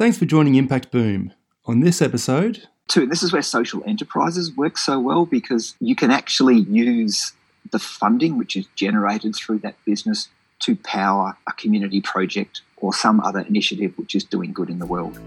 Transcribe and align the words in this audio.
Thanks 0.00 0.16
for 0.16 0.24
joining 0.24 0.54
Impact 0.54 0.90
Boom. 0.90 1.34
On 1.66 1.80
this 1.80 2.00
episode, 2.00 2.66
too, 2.88 3.04
this 3.04 3.22
is 3.22 3.34
where 3.34 3.42
social 3.42 3.84
enterprises 3.84 4.50
work 4.56 4.78
so 4.78 4.98
well 4.98 5.26
because 5.26 5.76
you 5.78 5.94
can 5.94 6.10
actually 6.10 6.60
use 6.60 7.34
the 7.70 7.78
funding 7.78 8.38
which 8.38 8.56
is 8.56 8.66
generated 8.76 9.36
through 9.36 9.58
that 9.58 9.74
business 9.84 10.30
to 10.60 10.74
power 10.76 11.36
a 11.46 11.52
community 11.52 12.00
project 12.00 12.62
or 12.78 12.94
some 12.94 13.20
other 13.20 13.40
initiative 13.40 13.92
which 13.98 14.14
is 14.14 14.24
doing 14.24 14.54
good 14.54 14.70
in 14.70 14.78
the 14.78 14.86
world. 14.86 15.18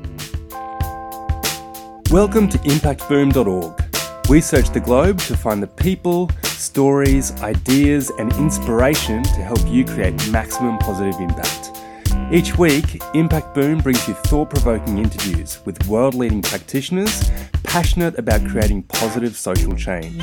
Welcome 2.09 2.49
to 2.49 2.57
impactboom.org. 2.57 4.27
We 4.27 4.41
search 4.41 4.71
the 4.71 4.79
globe 4.79 5.19
to 5.19 5.37
find 5.37 5.61
the 5.61 5.67
people, 5.67 6.31
stories, 6.45 7.31
ideas, 7.43 8.11
and 8.17 8.33
inspiration 8.37 9.21
to 9.21 9.43
help 9.43 9.61
you 9.67 9.85
create 9.85 10.15
maximum 10.31 10.79
positive 10.79 11.21
impact. 11.21 11.82
Each 12.31 12.57
week, 12.57 13.01
Impact 13.13 13.53
Boom 13.53 13.79
brings 13.79 14.07
you 14.07 14.13
thought 14.13 14.49
provoking 14.49 14.97
interviews 14.97 15.59
with 15.65 15.87
world 15.87 16.15
leading 16.15 16.41
practitioners 16.41 17.29
passionate 17.63 18.17
about 18.17 18.45
creating 18.47 18.83
positive 18.83 19.35
social 19.35 19.75
change. 19.75 20.21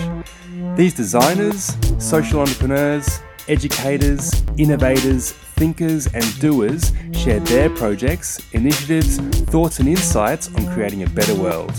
These 0.77 0.95
designers, 0.95 1.77
social 1.99 2.41
entrepreneurs, 2.41 3.21
educators, 3.49 4.43
innovators, 4.57 5.33
thinkers, 5.33 6.07
and 6.15 6.41
doers 6.41 6.93
share 7.13 7.41
their 7.41 7.71
projects, 7.71 8.41
initiatives, 8.53 9.19
thoughts, 9.51 9.79
and 9.79 9.89
insights 9.89 10.53
on 10.55 10.73
creating 10.73 11.03
a 11.03 11.09
better 11.11 11.35
world. 11.35 11.73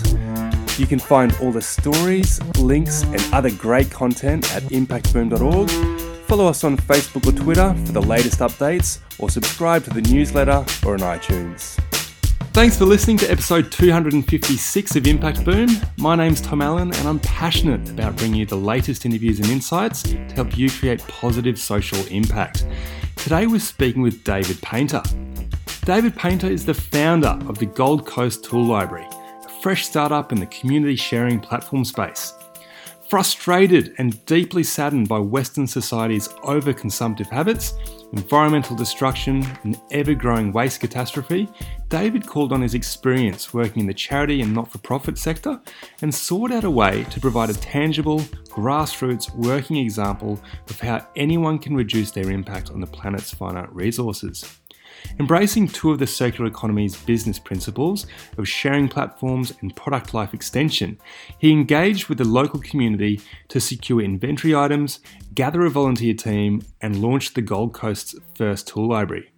You 0.78 0.86
can 0.86 0.98
find 0.98 1.36
all 1.40 1.52
the 1.52 1.62
stories, 1.62 2.40
links, 2.58 3.02
and 3.02 3.20
other 3.32 3.50
great 3.50 3.90
content 3.90 4.54
at 4.54 4.62
impactboom.org 4.64 6.11
Follow 6.32 6.46
us 6.46 6.64
on 6.64 6.78
Facebook 6.78 7.28
or 7.28 7.38
Twitter 7.38 7.74
for 7.84 7.92
the 7.92 8.00
latest 8.00 8.38
updates, 8.38 9.00
or 9.18 9.28
subscribe 9.28 9.84
to 9.84 9.90
the 9.90 10.00
newsletter 10.00 10.64
or 10.82 10.94
on 10.94 11.00
iTunes. 11.00 11.78
Thanks 12.54 12.78
for 12.78 12.86
listening 12.86 13.18
to 13.18 13.30
episode 13.30 13.70
256 13.70 14.96
of 14.96 15.06
Impact 15.06 15.44
Boom. 15.44 15.68
My 15.98 16.16
name's 16.16 16.40
Tom 16.40 16.62
Allen, 16.62 16.90
and 16.94 17.06
I'm 17.06 17.20
passionate 17.20 17.86
about 17.90 18.16
bringing 18.16 18.40
you 18.40 18.46
the 18.46 18.56
latest 18.56 19.04
interviews 19.04 19.40
and 19.40 19.50
insights 19.50 20.04
to 20.04 20.16
help 20.34 20.56
you 20.56 20.70
create 20.70 21.06
positive 21.06 21.58
social 21.58 22.02
impact. 22.06 22.64
Today, 23.16 23.46
we're 23.46 23.60
speaking 23.60 24.00
with 24.00 24.24
David 24.24 24.58
Painter. 24.62 25.02
David 25.84 26.16
Painter 26.16 26.46
is 26.46 26.64
the 26.64 26.72
founder 26.72 27.38
of 27.46 27.58
the 27.58 27.66
Gold 27.66 28.06
Coast 28.06 28.42
Tool 28.42 28.64
Library, 28.64 29.06
a 29.44 29.48
fresh 29.60 29.84
startup 29.84 30.32
in 30.32 30.40
the 30.40 30.46
community 30.46 30.96
sharing 30.96 31.38
platform 31.40 31.84
space. 31.84 32.32
Frustrated 33.12 33.94
and 33.98 34.24
deeply 34.24 34.62
saddened 34.62 35.06
by 35.06 35.18
Western 35.18 35.66
society's 35.66 36.28
overconsumptive 36.28 37.28
habits, 37.28 37.74
environmental 38.14 38.74
destruction, 38.74 39.46
and 39.64 39.78
ever 39.90 40.14
growing 40.14 40.50
waste 40.50 40.80
catastrophe, 40.80 41.46
David 41.90 42.26
called 42.26 42.54
on 42.54 42.62
his 42.62 42.72
experience 42.72 43.52
working 43.52 43.80
in 43.80 43.86
the 43.86 43.92
charity 43.92 44.40
and 44.40 44.54
not 44.54 44.72
for 44.72 44.78
profit 44.78 45.18
sector 45.18 45.60
and 46.00 46.14
sought 46.14 46.52
out 46.52 46.64
a 46.64 46.70
way 46.70 47.04
to 47.10 47.20
provide 47.20 47.50
a 47.50 47.52
tangible, 47.52 48.20
grassroots 48.48 49.28
working 49.36 49.76
example 49.76 50.40
of 50.70 50.80
how 50.80 51.06
anyone 51.14 51.58
can 51.58 51.76
reduce 51.76 52.12
their 52.12 52.30
impact 52.30 52.70
on 52.70 52.80
the 52.80 52.86
planet's 52.86 53.34
finite 53.34 53.70
resources. 53.74 54.58
Embracing 55.18 55.68
two 55.68 55.90
of 55.90 55.98
the 55.98 56.06
circular 56.06 56.48
economy's 56.48 56.96
business 56.96 57.38
principles 57.38 58.06
of 58.38 58.48
sharing 58.48 58.88
platforms 58.88 59.52
and 59.60 59.74
product 59.74 60.14
life 60.14 60.34
extension, 60.34 60.98
he 61.38 61.52
engaged 61.52 62.08
with 62.08 62.18
the 62.18 62.24
local 62.24 62.60
community 62.60 63.20
to 63.48 63.60
secure 63.60 64.00
inventory 64.00 64.54
items, 64.54 65.00
gather 65.34 65.64
a 65.64 65.70
volunteer 65.70 66.14
team, 66.14 66.62
and 66.80 67.02
launch 67.02 67.34
the 67.34 67.42
Gold 67.42 67.74
Coast's 67.74 68.14
first 68.34 68.68
tool 68.68 68.88
library. 68.88 69.31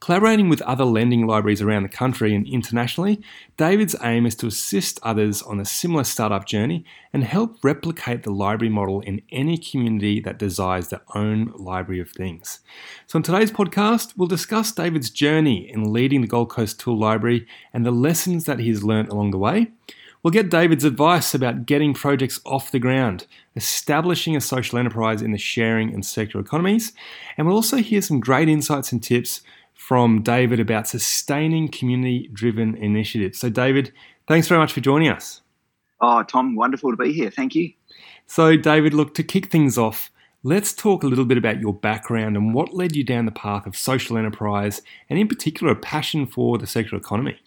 Collaborating 0.00 0.48
with 0.48 0.62
other 0.62 0.84
lending 0.84 1.26
libraries 1.26 1.60
around 1.60 1.82
the 1.82 1.88
country 1.88 2.32
and 2.32 2.46
internationally, 2.46 3.20
David's 3.56 3.96
aim 4.00 4.26
is 4.26 4.36
to 4.36 4.46
assist 4.46 5.00
others 5.02 5.42
on 5.42 5.58
a 5.58 5.64
similar 5.64 6.04
startup 6.04 6.46
journey 6.46 6.84
and 7.12 7.24
help 7.24 7.58
replicate 7.64 8.22
the 8.22 8.30
library 8.30 8.72
model 8.72 9.00
in 9.00 9.22
any 9.32 9.58
community 9.58 10.20
that 10.20 10.38
desires 10.38 10.88
their 10.88 11.02
own 11.16 11.52
library 11.56 12.00
of 12.00 12.10
things. 12.10 12.60
So, 13.08 13.16
in 13.16 13.24
today's 13.24 13.50
podcast, 13.50 14.12
we'll 14.16 14.28
discuss 14.28 14.70
David's 14.70 15.10
journey 15.10 15.68
in 15.68 15.92
leading 15.92 16.20
the 16.20 16.28
Gold 16.28 16.50
Coast 16.50 16.78
Tool 16.78 16.96
Library 16.96 17.48
and 17.74 17.84
the 17.84 17.90
lessons 17.90 18.44
that 18.44 18.60
he's 18.60 18.84
learned 18.84 19.08
along 19.08 19.32
the 19.32 19.38
way. 19.38 19.72
We'll 20.22 20.32
get 20.32 20.50
David's 20.50 20.84
advice 20.84 21.32
about 21.34 21.66
getting 21.66 21.94
projects 21.94 22.40
off 22.44 22.72
the 22.72 22.80
ground, 22.80 23.26
establishing 23.54 24.36
a 24.36 24.40
social 24.40 24.78
enterprise 24.78 25.22
in 25.22 25.30
the 25.32 25.38
sharing 25.38 25.92
and 25.92 26.04
circular 26.04 26.44
economies, 26.44 26.92
and 27.36 27.46
we'll 27.46 27.56
also 27.56 27.76
hear 27.78 28.02
some 28.02 28.20
great 28.20 28.48
insights 28.48 28.92
and 28.92 29.02
tips 29.02 29.42
from 29.78 30.22
David 30.22 30.58
about 30.58 30.88
sustaining 30.88 31.68
community 31.68 32.28
driven 32.32 32.74
initiatives. 32.74 33.38
So, 33.38 33.48
David, 33.48 33.92
thanks 34.26 34.48
very 34.48 34.60
much 34.60 34.72
for 34.72 34.80
joining 34.80 35.08
us. 35.08 35.40
Oh, 36.00 36.22
Tom, 36.24 36.56
wonderful 36.56 36.90
to 36.90 36.96
be 36.96 37.12
here. 37.12 37.30
Thank 37.30 37.54
you. 37.54 37.72
So, 38.26 38.56
David, 38.56 38.92
look, 38.92 39.14
to 39.14 39.22
kick 39.22 39.46
things 39.46 39.78
off, 39.78 40.10
let's 40.42 40.72
talk 40.72 41.04
a 41.04 41.06
little 41.06 41.24
bit 41.24 41.38
about 41.38 41.60
your 41.60 41.72
background 41.72 42.36
and 42.36 42.52
what 42.52 42.74
led 42.74 42.96
you 42.96 43.04
down 43.04 43.24
the 43.24 43.32
path 43.32 43.66
of 43.66 43.76
social 43.76 44.18
enterprise 44.18 44.82
and, 45.08 45.18
in 45.18 45.28
particular, 45.28 45.72
a 45.72 45.76
passion 45.76 46.26
for 46.26 46.58
the 46.58 46.66
circular 46.66 46.98
economy. 46.98 47.38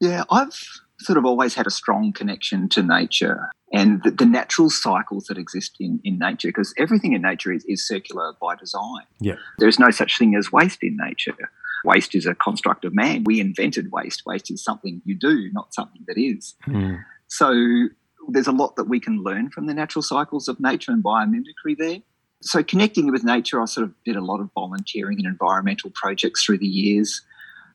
Yeah, 0.00 0.24
I've 0.30 0.58
sort 1.04 1.18
of 1.18 1.24
always 1.24 1.54
had 1.54 1.66
a 1.66 1.70
strong 1.70 2.12
connection 2.12 2.68
to 2.70 2.82
nature 2.82 3.50
and 3.72 4.02
the, 4.02 4.10
the 4.10 4.26
natural 4.26 4.70
cycles 4.70 5.24
that 5.26 5.38
exist 5.38 5.76
in, 5.80 6.00
in 6.04 6.18
nature, 6.18 6.48
because 6.48 6.74
everything 6.76 7.14
in 7.14 7.22
nature 7.22 7.52
is, 7.52 7.64
is 7.64 7.86
circular 7.86 8.34
by 8.40 8.54
design. 8.56 9.04
Yeah. 9.20 9.36
There's 9.58 9.78
no 9.78 9.90
such 9.90 10.18
thing 10.18 10.34
as 10.36 10.52
waste 10.52 10.82
in 10.82 10.96
nature. 10.96 11.36
Waste 11.84 12.14
is 12.14 12.26
a 12.26 12.34
construct 12.34 12.84
of 12.84 12.94
man. 12.94 13.24
We 13.24 13.40
invented 13.40 13.90
waste. 13.90 14.22
Waste 14.26 14.50
is 14.50 14.62
something 14.62 15.02
you 15.04 15.14
do, 15.14 15.50
not 15.52 15.74
something 15.74 16.02
that 16.06 16.18
is. 16.18 16.54
Mm. 16.66 17.02
So 17.28 17.88
there's 18.28 18.46
a 18.46 18.52
lot 18.52 18.76
that 18.76 18.84
we 18.84 19.00
can 19.00 19.22
learn 19.22 19.50
from 19.50 19.66
the 19.66 19.74
natural 19.74 20.02
cycles 20.02 20.46
of 20.48 20.60
nature 20.60 20.92
and 20.92 21.02
biomimicry 21.02 21.76
there. 21.76 21.98
So 22.42 22.62
connecting 22.62 23.10
with 23.10 23.24
nature, 23.24 23.60
I 23.60 23.64
sort 23.64 23.84
of 23.86 23.94
did 24.04 24.16
a 24.16 24.20
lot 24.20 24.40
of 24.40 24.50
volunteering 24.54 25.18
and 25.18 25.26
environmental 25.26 25.90
projects 25.94 26.44
through 26.44 26.58
the 26.58 26.66
years. 26.66 27.22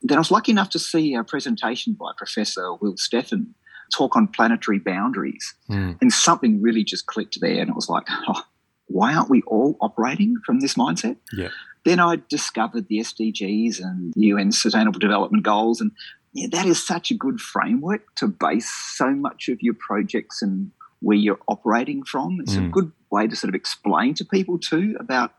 Then 0.02 0.18
I 0.18 0.20
was 0.20 0.30
lucky 0.30 0.52
enough 0.52 0.70
to 0.70 0.78
see 0.78 1.14
a 1.14 1.24
presentation 1.24 1.94
by 1.94 2.12
Professor 2.16 2.74
Will 2.74 2.94
Steffen 2.94 3.48
talk 3.94 4.16
on 4.16 4.28
planetary 4.28 4.78
boundaries. 4.78 5.54
Mm. 5.70 5.98
And 6.00 6.12
something 6.12 6.60
really 6.60 6.84
just 6.84 7.06
clicked 7.06 7.40
there. 7.40 7.60
And 7.60 7.70
it 7.70 7.76
was 7.76 7.88
like, 7.88 8.04
oh, 8.28 8.42
why 8.86 9.14
aren't 9.14 9.30
we 9.30 9.42
all 9.42 9.76
operating 9.80 10.36
from 10.44 10.60
this 10.60 10.74
mindset? 10.74 11.16
Yeah. 11.32 11.48
Then 11.84 12.00
I 12.00 12.18
discovered 12.28 12.88
the 12.88 12.98
SDGs 12.98 13.80
and 13.80 14.12
the 14.14 14.26
UN 14.26 14.52
Sustainable 14.52 14.98
Development 14.98 15.42
Goals. 15.42 15.80
And 15.80 15.92
yeah, 16.32 16.48
that 16.52 16.66
is 16.66 16.84
such 16.84 17.10
a 17.10 17.14
good 17.14 17.40
framework 17.40 18.14
to 18.16 18.28
base 18.28 18.70
so 18.70 19.10
much 19.10 19.48
of 19.48 19.62
your 19.62 19.74
projects 19.74 20.42
and 20.42 20.70
where 21.00 21.16
you're 21.16 21.38
operating 21.48 22.02
from. 22.02 22.38
It's 22.40 22.54
mm. 22.54 22.58
a 22.58 22.60
hmm. 22.62 22.70
good 22.70 22.92
way 23.10 23.28
to 23.28 23.36
sort 23.36 23.48
of 23.48 23.54
explain 23.54 24.14
to 24.14 24.24
people 24.24 24.58
too 24.58 24.96
about 24.98 25.32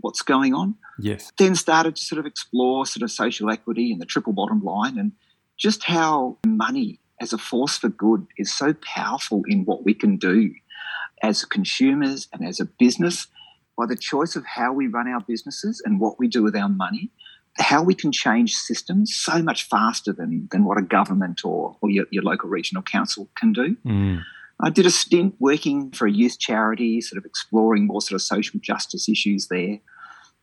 what's 0.00 0.22
going 0.22 0.54
on. 0.54 0.74
Yes. 0.98 1.32
Then 1.38 1.54
started 1.54 1.96
to 1.96 2.04
sort 2.04 2.18
of 2.18 2.26
explore 2.26 2.86
sort 2.86 3.02
of 3.02 3.10
social 3.10 3.50
equity 3.50 3.92
and 3.92 4.00
the 4.00 4.06
triple 4.06 4.32
bottom 4.32 4.62
line 4.62 4.98
and 4.98 5.12
just 5.58 5.84
how 5.84 6.38
money 6.46 7.00
as 7.20 7.32
a 7.32 7.38
force 7.38 7.76
for 7.76 7.88
good 7.88 8.26
is 8.38 8.52
so 8.52 8.74
powerful 8.74 9.42
in 9.46 9.64
what 9.64 9.84
we 9.84 9.94
can 9.94 10.16
do 10.16 10.54
as 11.22 11.44
consumers 11.44 12.28
and 12.32 12.46
as 12.46 12.60
a 12.60 12.64
business 12.64 13.26
by 13.76 13.86
the 13.86 13.96
choice 13.96 14.36
of 14.36 14.44
how 14.46 14.72
we 14.72 14.86
run 14.86 15.08
our 15.08 15.20
businesses 15.20 15.82
and 15.84 16.00
what 16.00 16.18
we 16.18 16.28
do 16.28 16.42
with 16.42 16.56
our 16.56 16.68
money 16.68 17.10
how 17.58 17.82
we 17.82 17.94
can 17.94 18.12
change 18.12 18.54
systems 18.54 19.14
so 19.14 19.42
much 19.42 19.68
faster 19.68 20.12
than, 20.12 20.48
than 20.50 20.64
what 20.64 20.78
a 20.78 20.82
government 20.82 21.44
or, 21.44 21.76
or 21.80 21.90
your, 21.90 22.06
your 22.10 22.22
local 22.22 22.48
regional 22.48 22.82
council 22.82 23.28
can 23.36 23.52
do. 23.52 23.76
Mm. 23.84 24.22
I 24.62 24.70
did 24.70 24.86
a 24.86 24.90
stint 24.90 25.34
working 25.38 25.90
for 25.90 26.06
a 26.06 26.12
youth 26.12 26.38
charity, 26.38 27.00
sort 27.00 27.18
of 27.18 27.24
exploring 27.24 27.86
more 27.86 28.00
sort 28.02 28.16
of 28.16 28.22
social 28.22 28.60
justice 28.60 29.08
issues 29.08 29.48
there. 29.48 29.78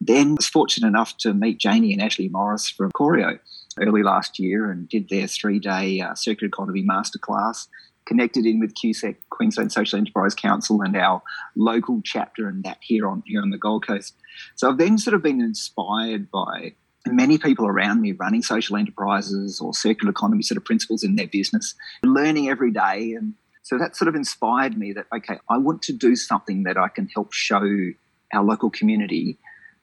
Then 0.07 0.35
was 0.35 0.47
fortunate 0.47 0.88
enough 0.88 1.18
to 1.18 1.34
meet 1.34 1.59
Janie 1.59 1.91
and 1.91 2.01
Ashley 2.01 2.29
Morris 2.29 2.69
from 2.69 2.91
Corio 2.91 3.38
early 3.78 4.03
last 4.03 4.40
year 4.40 4.72
and 4.72 4.88
did 4.88 5.09
their 5.09 5.28
three 5.28 5.59
day 5.59 6.00
uh, 6.00 6.16
circular 6.16 6.48
economy 6.48 6.83
masterclass. 6.83 7.68
Connected 8.06 8.45
in 8.45 8.62
with 8.62 8.74
QSEC, 8.74 9.18
Queensland 9.31 9.74
Social 9.74 10.00
Enterprise 10.00 10.33
Council, 10.33 10.81
and 10.81 10.95
our 10.95 11.21
local 11.57 12.01
chapter, 12.06 12.48
and 12.48 12.63
that 12.63 12.77
here 12.80 13.06
on 13.06 13.21
here 13.25 13.42
on 13.42 13.50
the 13.50 13.57
Gold 13.57 13.86
Coast. 13.86 14.15
So 14.56 14.69
I've 14.69 14.77
then 14.77 14.98
sort 14.98 15.13
of 15.13 15.21
been 15.21 15.42
inspired 15.42 16.31
by 16.31 16.74
many 17.06 17.38
people 17.38 17.68
around 17.68 18.00
me 18.00 18.13
running 18.13 18.42
social 18.42 18.77
enterprises 18.77 19.60
or 19.60 19.74
circular 19.74 20.12
economy 20.12 20.42
sort 20.42 20.57
of 20.57 20.63
principles 20.63 21.03
in 21.03 21.18
their 21.18 21.27
business, 21.27 21.75
learning 22.01 22.50
every 22.50 22.71
day. 22.71 23.12
And 23.12 23.33
so 23.62 23.77
that 23.77 23.98
sort 23.98 24.07
of 24.07 24.15
inspired 24.15 24.77
me 24.77 24.94
that, 24.94 25.07
okay, 25.13 25.39
I 25.50 25.57
want 25.57 25.81
to 25.83 25.94
do 25.94 26.15
something 26.15 26.63
that 26.63 26.77
I 26.77 26.88
can 26.88 27.07
help 27.07 27.33
show 27.33 27.92
our 28.33 28.44
local 28.44 28.69
community 28.69 29.38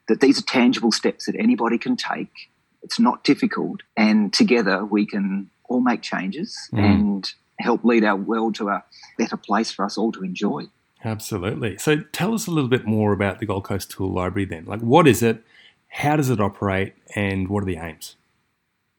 that 0.09 0.21
these 0.21 0.39
are 0.39 0.45
tangible 0.45 0.93
steps 0.93 1.27
that 1.27 1.37
anybody 1.39 1.79
can 1.79 1.97
take. 1.97 2.51
It's 2.83 3.01
not 3.01 3.25
difficult. 3.25 3.83
And 3.97 4.33
together 4.33 4.85
we 4.85 5.07
can 5.07 5.51
all 5.69 5.81
make 5.81 6.03
changes 6.03 6.69
mm. 6.73 6.79
and 6.79 7.33
help 7.59 7.85
lead 7.85 8.05
our 8.05 8.17
world 8.17 8.55
to 8.57 8.69
a 8.69 8.85
better 9.19 9.37
place 9.37 9.71
for 9.71 9.85
us 9.85 9.97
all 9.97 10.13
to 10.13 10.23
enjoy. 10.23 10.65
Absolutely. 11.05 11.79
So 11.79 11.99
tell 12.13 12.35
us 12.35 12.47
a 12.47 12.51
little 12.51 12.71
bit 12.71 12.87
more 12.87 13.13
about 13.13 13.39
the 13.39 13.47
Gold 13.47 13.65
Coast 13.65 13.91
Tool 13.91 14.13
Library 14.13 14.47
then. 14.47 14.65
Like, 14.65 14.81
what 14.81 15.07
is 15.07 15.23
it? 15.23 15.43
How 15.89 16.17
does 16.17 16.31
it 16.31 16.41
operate? 16.41 16.95
And 17.15 17.49
what 17.49 17.63
are 17.63 17.67
the 17.67 17.77
aims? 17.77 18.17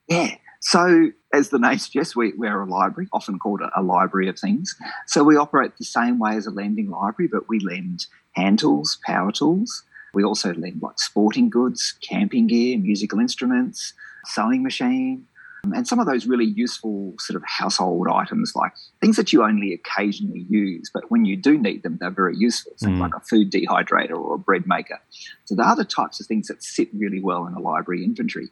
Yeah. 0.07 0.35
So, 0.61 1.11
as 1.33 1.49
the 1.49 1.59
name 1.59 1.77
suggests, 1.77 2.15
we, 2.15 2.33
we're 2.33 2.61
a 2.61 2.65
library, 2.65 3.07
often 3.11 3.37
called 3.37 3.61
a, 3.61 3.69
a, 3.79 3.83
library 3.83 4.27
of 4.29 4.39
things. 4.39 4.75
So, 5.05 5.23
we 5.23 5.35
operate 5.35 5.77
the 5.77 5.85
same 5.85 6.17
way 6.17 6.35
as 6.35 6.47
a 6.47 6.51
lending 6.51 6.89
library, 6.89 7.29
but 7.31 7.47
we 7.47 7.59
lend 7.59 8.07
hand 8.31 8.59
tools, 8.59 8.97
power 9.05 9.31
tools. 9.31 9.83
We 10.15 10.23
also 10.23 10.53
lend 10.53 10.81
like 10.81 10.97
sporting 10.97 11.49
goods, 11.49 11.95
camping 12.01 12.47
gear, 12.47 12.77
musical 12.77 13.19
instruments, 13.19 13.93
sewing 14.25 14.63
machine, 14.63 15.27
and 15.73 15.87
some 15.87 15.99
of 15.99 16.05
those 16.05 16.25
really 16.25 16.45
useful 16.45 17.15
sort 17.19 17.35
of 17.35 17.43
household 17.47 18.07
items, 18.11 18.53
like 18.55 18.71
things 19.01 19.15
that 19.15 19.33
you 19.33 19.43
only 19.43 19.73
occasionally 19.73 20.45
use, 20.49 20.89
but 20.93 21.09
when 21.09 21.25
you 21.25 21.35
do 21.35 21.57
need 21.57 21.83
them, 21.83 21.97
they're 21.99 22.09
very 22.11 22.35
useful, 22.35 22.73
so 22.77 22.87
mm. 22.87 22.99
like 22.99 23.15
a 23.15 23.19
food 23.21 23.51
dehydrator 23.51 24.11
or 24.11 24.35
a 24.35 24.39
bread 24.39 24.67
maker. 24.67 24.99
So, 25.45 25.55
they're 25.55 25.75
the 25.75 25.85
types 25.85 26.19
of 26.19 26.27
things 26.27 26.47
that 26.47 26.63
sit 26.63 26.89
really 26.93 27.21
well 27.21 27.45
in 27.47 27.53
a 27.53 27.59
library 27.59 28.03
inventory. 28.03 28.49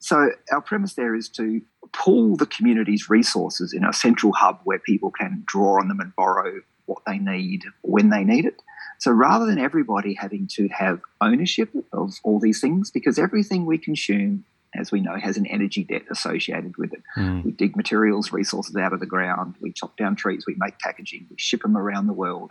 So, 0.00 0.30
our 0.52 0.60
premise 0.60 0.94
there 0.94 1.14
is 1.14 1.28
to 1.30 1.62
pool 1.92 2.36
the 2.36 2.46
community's 2.46 3.08
resources 3.08 3.72
in 3.72 3.84
a 3.84 3.92
central 3.92 4.32
hub 4.32 4.60
where 4.64 4.78
people 4.78 5.10
can 5.10 5.44
draw 5.46 5.80
on 5.80 5.88
them 5.88 6.00
and 6.00 6.14
borrow 6.16 6.60
what 6.86 7.02
they 7.06 7.18
need 7.18 7.64
when 7.82 8.10
they 8.10 8.24
need 8.24 8.44
it. 8.44 8.62
So 9.04 9.10
rather 9.10 9.44
than 9.44 9.58
everybody 9.58 10.14
having 10.14 10.46
to 10.52 10.66
have 10.68 11.02
ownership 11.20 11.68
of 11.92 12.14
all 12.22 12.40
these 12.40 12.62
things, 12.62 12.90
because 12.90 13.18
everything 13.18 13.66
we 13.66 13.76
consume 13.76 14.46
as 14.74 14.90
we 14.90 15.00
know, 15.00 15.16
has 15.16 15.36
an 15.36 15.44
energy 15.46 15.84
debt 15.84 16.04
associated 16.10 16.78
with 16.78 16.94
it. 16.94 17.02
Mm. 17.18 17.44
We 17.44 17.52
dig 17.52 17.76
materials, 17.76 18.32
resources 18.32 18.74
out 18.76 18.94
of 18.94 19.00
the 19.00 19.06
ground, 19.06 19.56
we 19.60 19.72
chop 19.72 19.98
down 19.98 20.16
trees, 20.16 20.46
we 20.46 20.54
make 20.56 20.78
packaging, 20.78 21.26
we 21.30 21.36
ship 21.38 21.60
them 21.60 21.76
around 21.76 22.06
the 22.06 22.14
world. 22.14 22.50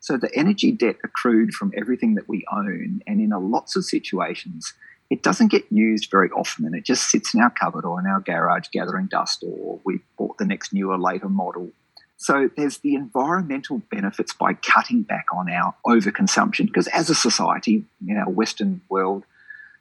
So 0.00 0.16
the 0.16 0.28
energy 0.34 0.72
debt 0.72 0.96
accrued 1.04 1.54
from 1.54 1.72
everything 1.76 2.16
that 2.16 2.28
we 2.28 2.44
own, 2.52 3.00
and 3.06 3.20
in 3.20 3.30
a 3.30 3.38
lots 3.38 3.76
of 3.76 3.84
situations, 3.84 4.74
it 5.08 5.22
doesn't 5.22 5.52
get 5.52 5.70
used 5.70 6.10
very 6.10 6.30
often 6.30 6.66
and 6.66 6.74
it 6.74 6.84
just 6.84 7.08
sits 7.08 7.32
in 7.32 7.40
our 7.40 7.50
cupboard 7.50 7.84
or 7.84 8.00
in 8.00 8.06
our 8.06 8.20
garage 8.20 8.66
gathering 8.72 9.06
dust, 9.06 9.44
or 9.46 9.78
we 9.84 10.00
bought 10.18 10.36
the 10.38 10.44
next 10.44 10.72
newer, 10.72 10.98
later 10.98 11.28
model. 11.28 11.70
So 12.16 12.50
there's 12.56 12.78
the 12.78 12.94
environmental 12.94 13.82
benefits 13.90 14.32
by 14.32 14.54
cutting 14.54 15.02
back 15.02 15.26
on 15.34 15.50
our 15.50 15.74
overconsumption, 15.84 16.66
because 16.66 16.86
as 16.88 17.10
a 17.10 17.14
society 17.14 17.84
in 18.06 18.16
our 18.16 18.30
Western 18.30 18.80
world, 18.88 19.24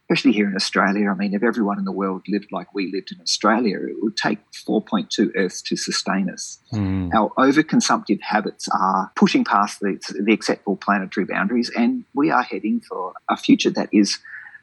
especially 0.10 0.34
here 0.34 0.48
in 0.48 0.56
Australia. 0.56 1.10
I 1.10 1.16
mean, 1.16 1.34
if 1.34 1.42
everyone 1.42 1.80
in 1.80 1.86
the 1.86 1.92
world 1.92 2.24
lived 2.28 2.52
like 2.52 2.74
we 2.76 2.92
lived 2.92 3.12
in 3.12 3.20
Australia, 3.22 3.80
it 3.80 3.96
would 4.02 4.16
take 4.16 4.38
4.2 4.52 5.32
Earths 5.36 5.64
to 5.64 5.76
sustain 5.76 6.30
us. 6.30 6.60
Mm. 6.72 7.12
Our 7.14 7.30
overconsumptive 7.40 8.22
habits 8.22 8.68
are 8.72 9.12
pushing 9.16 9.44
past 9.44 9.80
the, 9.80 10.00
the 10.20 10.32
acceptable 10.32 10.76
planetary 10.76 11.26
boundaries, 11.26 11.72
and 11.76 12.04
we 12.14 12.30
are 12.30 12.44
heading 12.44 12.82
for 12.82 13.14
a 13.30 13.38
future 13.38 13.72
that 13.72 13.90
is 13.92 14.20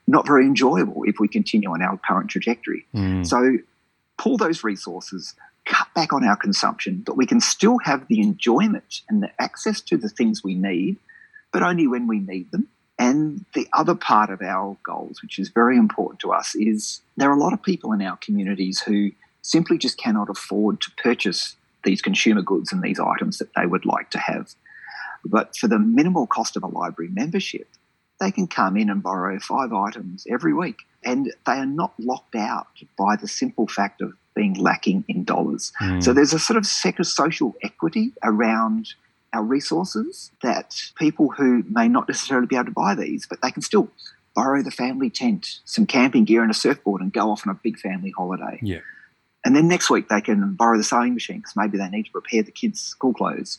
not 0.07 0.27
very 0.27 0.47
enjoyable 0.47 1.03
if 1.05 1.17
we 1.19 1.27
continue 1.27 1.71
on 1.71 1.83
our 1.83 1.99
current 2.09 2.31
trajectory. 2.31 2.87
Mm. 2.95 3.27
So, 3.27 3.59
pull 4.19 4.37
those 4.37 4.63
resources, 4.63 5.35
cut 5.65 5.89
back 5.95 6.13
on 6.13 6.25
our 6.25 6.37
consumption, 6.37 7.03
but 7.05 7.17
we 7.17 7.27
can 7.27 7.41
still 7.41 7.79
have 7.85 8.07
the 8.09 8.21
enjoyment 8.21 9.03
and 9.09 9.23
the 9.23 9.31
access 9.41 9.81
to 9.83 9.97
the 9.97 10.09
things 10.09 10.43
we 10.43 10.55
need, 10.55 10.97
but 11.53 11.63
only 11.63 11.87
when 11.87 12.07
we 12.07 12.19
need 12.19 12.51
them 12.51 12.69
and 12.99 13.45
the 13.55 13.67
other 13.73 13.97
part 13.97 14.31
of 14.31 14.43
our 14.43 14.77
goals, 14.85 15.23
which 15.23 15.39
is 15.39 15.49
very 15.49 15.77
important 15.77 16.21
to 16.21 16.33
us, 16.33 16.55
is 16.55 17.01
there 17.17 17.31
are 17.31 17.37
a 17.37 17.41
lot 17.41 17.53
of 17.53 17.61
people 17.61 17.93
in 17.93 18.01
our 18.01 18.17
communities 18.19 18.81
who 18.81 19.11
simply 19.43 19.77
just 19.77 19.99
cannot 19.99 20.31
afford 20.31 20.81
to 20.81 20.91
purchase 21.03 21.57
these 21.85 22.01
consumer 22.01 22.43
goods 22.43 22.73
and 22.73 22.81
these 22.81 23.01
items 23.01 23.39
that 23.39 23.53
they 23.57 23.67
would 23.67 23.85
like 23.85 24.11
to 24.11 24.19
have. 24.19 24.55
But 25.25 25.57
for 25.57 25.67
the 25.67 25.81
minimal 25.81 26.29
cost 26.29 26.57
of 26.57 26.63
a 26.63 26.69
library 26.69 27.11
membership, 27.13 27.67
they 28.21 28.31
can 28.31 28.47
come 28.47 28.77
in 28.77 28.89
and 28.89 29.03
borrow 29.03 29.41
five 29.41 29.73
items 29.73 30.25
every 30.31 30.55
week. 30.55 30.77
And 31.03 31.33
they 31.45 31.55
are 31.55 31.67
not 31.67 31.95
locked 31.99 32.37
out 32.37 32.69
by 32.97 33.17
the 33.17 33.27
simple 33.27 33.67
fact 33.67 34.01
of 34.01 34.13
being 34.35 34.55
lacking 34.55 35.05
in 35.09 35.25
dollars. 35.25 35.73
Mm. 35.81 36.03
So 36.03 36.13
there's 36.13 36.33
a 36.33 36.39
sort 36.39 36.57
of 36.57 36.67
social 36.67 37.55
equity 37.63 38.13
around 38.23 38.95
our 39.33 39.43
resources 39.43 40.31
that 40.43 40.75
people 40.97 41.31
who 41.31 41.65
may 41.69 41.89
not 41.89 42.09
necessarily 42.09 42.47
be 42.47 42.57
able 42.57 42.67
to 42.67 42.71
buy 42.71 42.95
these, 42.95 43.27
but 43.27 43.41
they 43.43 43.51
can 43.51 43.63
still 43.63 43.89
borrow 44.35 44.63
the 44.63 44.71
family 44.71 45.11
tent, 45.11 45.61
some 45.65 45.87
camping 45.87 46.25
gear, 46.25 46.43
and 46.43 46.51
a 46.51 46.55
surfboard 46.55 47.01
and 47.01 47.13
go 47.13 47.31
off 47.31 47.47
on 47.47 47.55
a 47.55 47.59
big 47.63 47.79
family 47.79 48.13
holiday. 48.17 48.59
Yeah. 48.63 48.81
And 49.45 49.57
then 49.57 49.69
next 49.69 49.91
week 49.91 50.09
they 50.09 50.21
can 50.21 50.55
borrow 50.55 50.77
the 50.79 50.85
sewing 50.85 51.15
machine 51.15 51.39
because 51.39 51.57
maybe 51.57 51.79
they 51.79 51.89
need 51.89 52.05
to 52.05 52.13
prepare 52.13 52.43
the 52.43 52.53
kids' 52.53 52.81
school 52.81 53.13
clothes. 53.13 53.59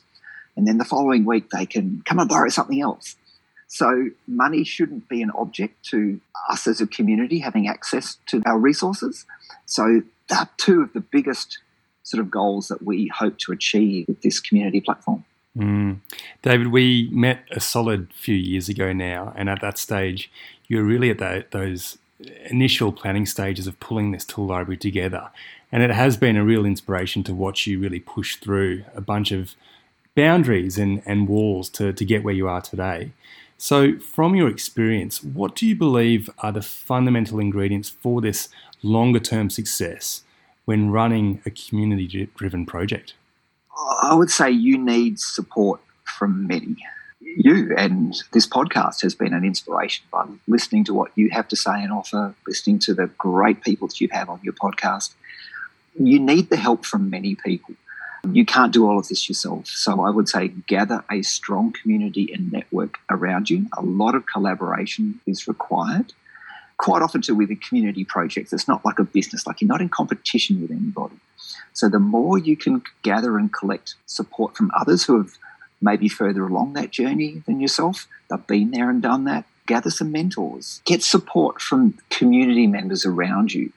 And 0.55 0.67
then 0.67 0.77
the 0.77 0.85
following 0.85 1.25
week 1.25 1.49
they 1.49 1.65
can 1.65 2.03
come 2.05 2.19
and 2.19 2.29
borrow 2.29 2.49
something 2.49 2.79
else. 2.79 3.15
So 3.67 4.11
money 4.27 4.63
shouldn't 4.63 5.09
be 5.09 5.21
an 5.23 5.31
object 5.31 5.83
to 5.85 6.21
us 6.49 6.67
as 6.67 6.79
a 6.79 6.85
community 6.85 7.39
having 7.39 7.67
access 7.67 8.17
to 8.27 8.41
our 8.45 8.59
resources. 8.59 9.25
So 9.65 10.03
they're 10.29 10.49
two 10.57 10.81
of 10.81 10.93
the 10.93 11.01
biggest 11.01 11.59
sort 12.03 12.19
of 12.19 12.29
goals 12.29 12.67
that 12.67 12.83
we 12.83 13.07
hope 13.07 13.37
to 13.39 13.51
achieve 13.51 14.07
with 14.07 14.21
this 14.21 14.39
community 14.39 14.81
platform. 14.81 15.23
Mm. 15.57 15.99
David, 16.41 16.67
we 16.67 17.09
met 17.11 17.45
a 17.51 17.59
solid 17.59 18.11
few 18.13 18.35
years 18.35 18.69
ago 18.69 18.91
now, 18.91 19.33
and 19.35 19.49
at 19.49 19.61
that 19.61 19.77
stage, 19.77 20.31
you 20.67 20.77
were 20.77 20.83
really 20.83 21.09
at 21.11 21.51
those 21.51 21.97
initial 22.45 22.91
planning 22.91 23.25
stages 23.25 23.67
of 23.67 23.79
pulling 23.79 24.11
this 24.11 24.25
tool 24.25 24.47
library 24.47 24.77
together. 24.77 25.29
And 25.71 25.83
it 25.83 25.91
has 25.91 26.17
been 26.17 26.37
a 26.37 26.43
real 26.43 26.65
inspiration 26.65 27.23
to 27.23 27.33
watch 27.33 27.67
you 27.67 27.79
really 27.79 27.99
push 27.99 28.35
through 28.37 28.83
a 28.95 29.01
bunch 29.01 29.31
of 29.31 29.55
boundaries 30.15 30.77
and, 30.77 31.01
and 31.05 31.27
walls 31.27 31.69
to, 31.69 31.93
to 31.93 32.05
get 32.05 32.23
where 32.23 32.33
you 32.33 32.47
are 32.47 32.61
today. 32.61 33.11
So, 33.57 33.97
from 33.97 34.35
your 34.35 34.49
experience, 34.49 35.23
what 35.23 35.55
do 35.55 35.65
you 35.65 35.75
believe 35.75 36.29
are 36.39 36.51
the 36.51 36.61
fundamental 36.61 37.39
ingredients 37.39 37.89
for 37.89 38.19
this 38.19 38.49
longer 38.83 39.19
term 39.19 39.49
success 39.49 40.23
when 40.65 40.91
running 40.91 41.41
a 41.45 41.49
community 41.49 42.29
driven 42.35 42.65
project? 42.65 43.13
I 44.03 44.13
would 44.13 44.29
say 44.29 44.51
you 44.51 44.77
need 44.77 45.19
support 45.19 45.81
from 46.03 46.47
many. 46.47 46.75
You 47.19 47.73
and 47.77 48.15
this 48.31 48.45
podcast 48.45 49.01
has 49.01 49.15
been 49.15 49.33
an 49.33 49.43
inspiration 49.43 50.05
by 50.11 50.27
listening 50.47 50.83
to 50.85 50.93
what 50.93 51.11
you 51.15 51.29
have 51.31 51.47
to 51.47 51.55
say 51.55 51.81
and 51.81 51.91
offer, 51.91 52.35
listening 52.47 52.79
to 52.79 52.93
the 52.93 53.07
great 53.17 53.61
people 53.61 53.87
that 53.87 53.99
you 53.99 54.09
have 54.11 54.29
on 54.29 54.39
your 54.43 54.53
podcast. 54.53 55.13
You 55.99 56.19
need 56.19 56.49
the 56.49 56.57
help 56.57 56.85
from 56.85 57.09
many 57.09 57.35
people. 57.35 57.75
You 58.31 58.45
can't 58.45 58.71
do 58.71 58.87
all 58.87 58.97
of 58.97 59.07
this 59.09 59.27
yourself. 59.27 59.67
So 59.67 60.01
I 60.01 60.09
would 60.09 60.29
say 60.29 60.49
gather 60.67 61.03
a 61.11 61.23
strong 61.23 61.73
community 61.73 62.31
and 62.31 62.51
network 62.51 62.99
around 63.09 63.49
you. 63.49 63.67
A 63.77 63.81
lot 63.81 64.15
of 64.15 64.25
collaboration 64.25 65.19
is 65.25 65.47
required. 65.47 66.13
Quite 66.83 67.01
often, 67.01 67.21
too, 67.21 67.33
with 67.33 67.49
a 67.49 67.55
community 67.55 68.03
projects, 68.03 68.51
it's 68.51 68.67
not 68.67 68.83
like 68.83 68.99
a 68.99 69.05
business, 69.05 69.47
like 69.47 69.61
you're 69.61 69.69
not 69.69 69.79
in 69.79 69.87
competition 69.87 70.61
with 70.61 70.69
anybody. 70.69 71.15
So 71.71 71.87
the 71.87 71.97
more 71.97 72.37
you 72.37 72.57
can 72.57 72.83
gather 73.03 73.37
and 73.37 73.53
collect 73.53 73.95
support 74.05 74.57
from 74.57 74.69
others 74.77 75.05
who 75.05 75.15
have 75.15 75.37
maybe 75.81 76.09
further 76.09 76.45
along 76.45 76.73
that 76.73 76.91
journey 76.91 77.41
than 77.47 77.61
yourself, 77.61 78.05
they've 78.29 78.47
been 78.47 78.71
there 78.71 78.89
and 78.89 79.01
done 79.01 79.23
that, 79.23 79.45
gather 79.65 79.89
some 79.89 80.11
mentors, 80.11 80.81
get 80.83 81.03
support 81.03 81.61
from 81.61 81.97
community 82.09 82.67
members 82.67 83.05
around 83.05 83.53
you, 83.53 83.71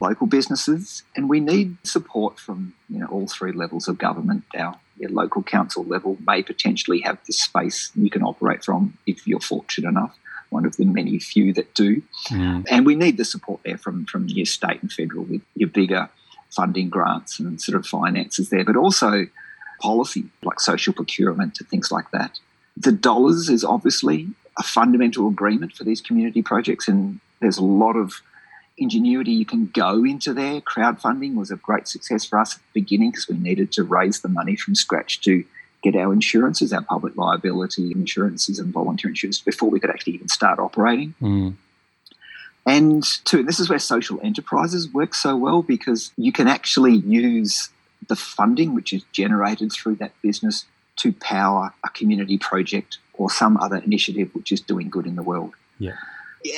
local 0.00 0.28
businesses, 0.28 1.02
and 1.16 1.28
we 1.28 1.40
need 1.40 1.76
support 1.82 2.38
from 2.38 2.72
you 2.88 3.00
know 3.00 3.06
all 3.06 3.26
three 3.26 3.50
levels 3.50 3.88
of 3.88 3.98
government. 3.98 4.44
Our 4.56 4.78
local 5.00 5.42
council 5.42 5.82
level 5.82 6.18
may 6.24 6.44
potentially 6.44 7.00
have 7.00 7.18
the 7.26 7.32
space 7.32 7.90
you 7.96 8.10
can 8.10 8.22
operate 8.22 8.64
from 8.64 8.96
if 9.08 9.26
you're 9.26 9.40
fortunate 9.40 9.88
enough. 9.88 10.16
One 10.54 10.64
of 10.64 10.76
the 10.76 10.84
many 10.84 11.18
few 11.18 11.52
that 11.54 11.74
do, 11.74 12.00
mm. 12.28 12.64
and 12.70 12.86
we 12.86 12.94
need 12.94 13.16
the 13.16 13.24
support 13.24 13.60
there 13.64 13.76
from 13.76 14.06
from 14.06 14.28
your 14.28 14.46
state 14.46 14.80
and 14.82 14.92
federal 14.92 15.24
with 15.24 15.42
your 15.56 15.68
bigger 15.68 16.08
funding 16.54 16.88
grants 16.88 17.40
and 17.40 17.60
sort 17.60 17.76
of 17.76 17.84
finances 17.84 18.50
there, 18.50 18.64
but 18.64 18.76
also 18.76 19.26
policy 19.80 20.26
like 20.42 20.60
social 20.60 20.94
procurement 20.94 21.58
and 21.58 21.68
things 21.68 21.90
like 21.90 22.08
that. 22.12 22.38
The 22.76 22.92
dollars 22.92 23.48
is 23.48 23.64
obviously 23.64 24.28
a 24.56 24.62
fundamental 24.62 25.26
agreement 25.28 25.72
for 25.72 25.82
these 25.82 26.00
community 26.00 26.40
projects, 26.40 26.86
and 26.86 27.18
there's 27.40 27.58
a 27.58 27.64
lot 27.64 27.96
of 27.96 28.22
ingenuity 28.78 29.32
you 29.32 29.46
can 29.46 29.66
go 29.74 30.04
into 30.04 30.32
there. 30.32 30.60
Crowdfunding 30.60 31.34
was 31.34 31.50
a 31.50 31.56
great 31.56 31.88
success 31.88 32.24
for 32.24 32.38
us 32.38 32.54
at 32.54 32.60
the 32.60 32.80
beginning 32.80 33.10
because 33.10 33.28
we 33.28 33.36
needed 33.36 33.72
to 33.72 33.82
raise 33.82 34.20
the 34.20 34.28
money 34.28 34.54
from 34.54 34.76
scratch 34.76 35.20
to 35.22 35.44
get 35.84 35.94
our 35.94 36.12
insurances, 36.12 36.72
our 36.72 36.82
public 36.82 37.16
liability 37.16 37.92
insurances 37.92 38.58
and 38.58 38.72
volunteer 38.72 39.10
insurance 39.10 39.40
before 39.40 39.68
we 39.68 39.78
could 39.78 39.90
actually 39.90 40.14
even 40.14 40.28
start 40.28 40.58
operating. 40.58 41.14
Mm. 41.20 41.54
And 42.66 43.04
two, 43.24 43.42
this 43.42 43.60
is 43.60 43.68
where 43.68 43.78
social 43.78 44.18
enterprises 44.22 44.88
work 44.88 45.14
so 45.14 45.36
well 45.36 45.62
because 45.62 46.12
you 46.16 46.32
can 46.32 46.48
actually 46.48 46.94
use 46.94 47.68
the 48.08 48.16
funding 48.16 48.74
which 48.74 48.92
is 48.92 49.02
generated 49.12 49.72
through 49.72 49.96
that 49.96 50.12
business 50.22 50.64
to 50.96 51.12
power 51.12 51.74
a 51.84 51.90
community 51.90 52.38
project 52.38 52.98
or 53.12 53.30
some 53.30 53.56
other 53.58 53.76
initiative 53.76 54.30
which 54.34 54.50
is 54.50 54.60
doing 54.60 54.88
good 54.88 55.06
in 55.06 55.16
the 55.16 55.22
world. 55.22 55.52
Yeah. 55.78 55.96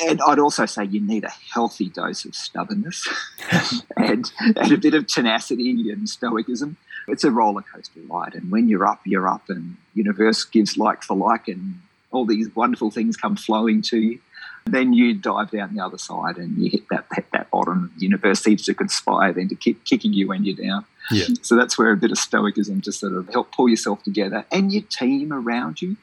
And 0.09 0.21
I'd 0.27 0.39
also 0.39 0.67
say 0.67 0.85
you 0.85 1.01
need 1.01 1.25
a 1.25 1.33
healthy 1.53 1.89
dose 1.89 2.25
of 2.25 2.35
stubbornness 2.35 3.07
and, 3.97 4.31
and 4.39 4.73
a 4.73 4.79
bit 4.79 4.95
of 4.95 5.07
tenacity 5.07 5.91
and 5.91 6.09
stoicism. 6.09 6.77
It's 7.09 7.25
a 7.25 7.31
roller 7.31 7.63
coaster 7.63 8.01
ride, 8.09 8.35
and 8.35 8.51
when 8.51 8.69
you're 8.69 8.87
up, 8.87 9.01
you're 9.05 9.29
up, 9.29 9.49
and 9.49 9.77
universe 9.95 10.45
gives 10.45 10.77
like 10.77 11.03
for 11.03 11.17
like, 11.17 11.49
and 11.49 11.81
all 12.11 12.25
these 12.25 12.55
wonderful 12.55 12.91
things 12.91 13.17
come 13.17 13.37
flowing 13.37 13.83
to 13.83 13.99
you. 13.99 14.19
then 14.67 14.93
you 14.93 15.15
dive 15.15 15.51
down 15.51 15.75
the 15.75 15.83
other 15.83 15.99
side 15.99 16.37
and 16.37 16.59
you 16.59 16.71
hit 16.71 16.89
that, 16.91 17.07
that, 17.15 17.25
that 17.33 17.51
bottom. 17.51 17.93
University 17.99 18.57
to 18.57 18.75
conspire 18.75 19.33
then 19.33 19.49
to 19.49 19.55
keep 19.55 19.85
kicking 19.85 20.13
you 20.13 20.29
when 20.29 20.45
you're 20.45 20.57
down. 20.57 20.85
Yeah. 21.11 21.27
So 21.43 21.55
that's 21.57 21.79
where 21.79 21.93
a 21.93 21.97
bit 21.97 22.11
of 22.11 22.19
stoicism 22.19 22.81
to 22.83 22.93
sort 22.93 23.13
of 23.13 23.29
help 23.29 23.53
pull 23.53 23.69
yourself 23.69 24.03
together 24.03 24.45
and 24.51 24.73
your 24.73 24.83
team 24.83 25.33
around 25.33 25.81
you, 25.81 25.97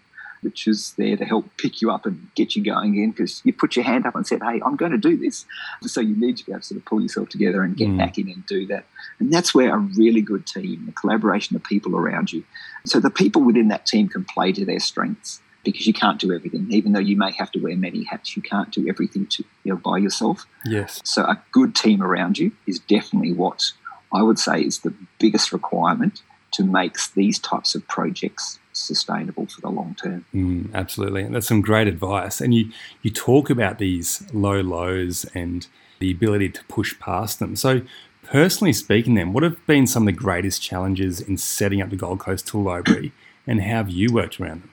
which 0.43 0.67
is 0.67 0.93
there 0.97 1.15
to 1.17 1.25
help 1.25 1.45
pick 1.57 1.81
you 1.81 1.89
up 1.91 2.05
and 2.05 2.27
get 2.35 2.55
you 2.55 2.63
going 2.63 2.93
again 2.93 3.11
because 3.11 3.41
you 3.43 3.53
put 3.53 3.75
your 3.75 3.85
hand 3.85 4.05
up 4.05 4.15
and 4.15 4.27
said, 4.27 4.41
Hey, 4.43 4.61
I'm 4.65 4.75
going 4.75 4.91
to 4.91 4.97
do 4.97 5.17
this. 5.17 5.45
So 5.81 6.01
you 6.01 6.15
need 6.15 6.37
to 6.37 6.45
be 6.45 6.51
able 6.51 6.61
to 6.61 6.67
sort 6.67 6.79
of 6.79 6.85
pull 6.85 7.01
yourself 7.01 7.29
together 7.29 7.63
and 7.63 7.75
get 7.75 7.87
Mm. 7.89 7.97
back 7.97 8.17
in 8.17 8.29
and 8.29 8.45
do 8.45 8.65
that. 8.67 8.85
And 9.19 9.31
that's 9.31 9.53
where 9.55 9.73
a 9.73 9.77
really 9.77 10.21
good 10.21 10.45
team, 10.45 10.83
the 10.85 10.91
collaboration 10.91 11.55
of 11.55 11.63
people 11.63 11.95
around 11.95 12.31
you. 12.31 12.43
So 12.85 12.99
the 12.99 13.09
people 13.09 13.41
within 13.41 13.67
that 13.69 13.85
team 13.85 14.07
can 14.09 14.25
play 14.25 14.51
to 14.53 14.65
their 14.65 14.79
strengths 14.79 15.41
because 15.63 15.87
you 15.87 15.93
can't 15.93 16.19
do 16.19 16.33
everything. 16.33 16.67
Even 16.71 16.91
though 16.93 16.99
you 16.99 17.15
may 17.15 17.31
have 17.31 17.51
to 17.51 17.59
wear 17.59 17.75
many 17.77 18.03
hats, 18.03 18.35
you 18.35 18.41
can't 18.41 18.71
do 18.71 18.87
everything 18.89 19.25
to, 19.27 19.43
you 19.63 19.71
know, 19.73 19.77
by 19.79 19.97
yourself. 19.97 20.45
Yes. 20.65 21.01
So 21.05 21.23
a 21.23 21.41
good 21.51 21.73
team 21.75 22.01
around 22.03 22.37
you 22.37 22.51
is 22.67 22.79
definitely 22.79 23.31
what 23.33 23.71
I 24.11 24.21
would 24.23 24.39
say 24.39 24.61
is 24.61 24.79
the 24.79 24.93
biggest 25.19 25.51
requirement 25.53 26.21
to 26.51 26.63
make 26.63 26.95
these 27.15 27.39
types 27.39 27.75
of 27.75 27.87
projects 27.87 28.59
sustainable 28.73 29.45
for 29.47 29.61
the 29.61 29.69
long 29.69 29.95
term. 30.01 30.25
Mm, 30.33 30.73
absolutely. 30.73 31.23
That's 31.23 31.47
some 31.47 31.61
great 31.61 31.87
advice. 31.87 32.41
And 32.41 32.53
you, 32.53 32.69
you 33.01 33.11
talk 33.11 33.49
about 33.49 33.77
these 33.77 34.23
low 34.33 34.61
lows 34.61 35.25
and 35.33 35.67
the 35.99 36.11
ability 36.11 36.49
to 36.49 36.63
push 36.65 36.97
past 36.99 37.39
them. 37.39 37.55
So, 37.55 37.81
personally 38.23 38.73
speaking, 38.73 39.15
then, 39.15 39.33
what 39.33 39.43
have 39.43 39.65
been 39.67 39.87
some 39.87 40.03
of 40.03 40.13
the 40.13 40.19
greatest 40.19 40.61
challenges 40.61 41.21
in 41.21 41.37
setting 41.37 41.81
up 41.81 41.89
the 41.89 41.95
Gold 41.95 42.19
Coast 42.19 42.47
Tool 42.47 42.63
Library 42.63 43.11
and 43.47 43.61
how 43.61 43.77
have 43.77 43.89
you 43.89 44.13
worked 44.13 44.39
around 44.39 44.61
them? 44.61 44.69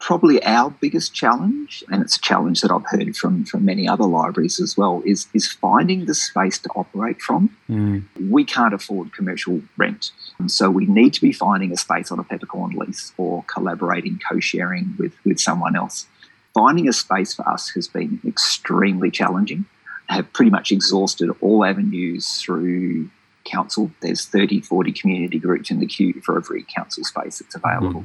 Probably 0.00 0.42
our 0.42 0.70
biggest 0.70 1.14
challenge, 1.14 1.84
and 1.88 2.02
it's 2.02 2.16
a 2.16 2.20
challenge 2.20 2.60
that 2.62 2.72
I've 2.72 2.86
heard 2.86 3.16
from, 3.16 3.44
from 3.44 3.64
many 3.64 3.86
other 3.86 4.04
libraries 4.04 4.58
as 4.60 4.76
well, 4.76 5.00
is, 5.06 5.28
is 5.32 5.46
finding 5.46 6.06
the 6.06 6.14
space 6.14 6.58
to 6.58 6.68
operate 6.70 7.22
from. 7.22 7.56
Mm, 7.70 8.02
We 8.28 8.44
can't 8.44 8.74
afford 8.74 9.12
commercial 9.12 9.62
rent. 9.76 10.10
And 10.42 10.50
so 10.50 10.68
we 10.70 10.86
need 10.86 11.14
to 11.14 11.20
be 11.20 11.32
finding 11.32 11.70
a 11.70 11.76
space 11.76 12.10
on 12.10 12.18
a 12.18 12.24
peppercorn 12.24 12.72
lease 12.72 13.12
or 13.16 13.44
collaborating, 13.44 14.20
co 14.28 14.40
sharing 14.40 14.92
with, 14.98 15.14
with 15.24 15.38
someone 15.38 15.76
else. 15.76 16.06
Finding 16.52 16.88
a 16.88 16.92
space 16.92 17.32
for 17.32 17.48
us 17.48 17.68
has 17.70 17.86
been 17.86 18.20
extremely 18.26 19.08
challenging. 19.10 19.64
I 20.08 20.16
have 20.16 20.32
pretty 20.32 20.50
much 20.50 20.72
exhausted 20.72 21.30
all 21.40 21.64
avenues 21.64 22.42
through 22.42 23.08
council. 23.44 23.92
There's 24.00 24.26
30, 24.26 24.62
40 24.62 24.90
community 24.92 25.38
groups 25.38 25.70
in 25.70 25.78
the 25.78 25.86
queue 25.86 26.20
for 26.24 26.36
every 26.36 26.64
council 26.64 27.04
space 27.04 27.38
that's 27.38 27.54
available. 27.54 28.04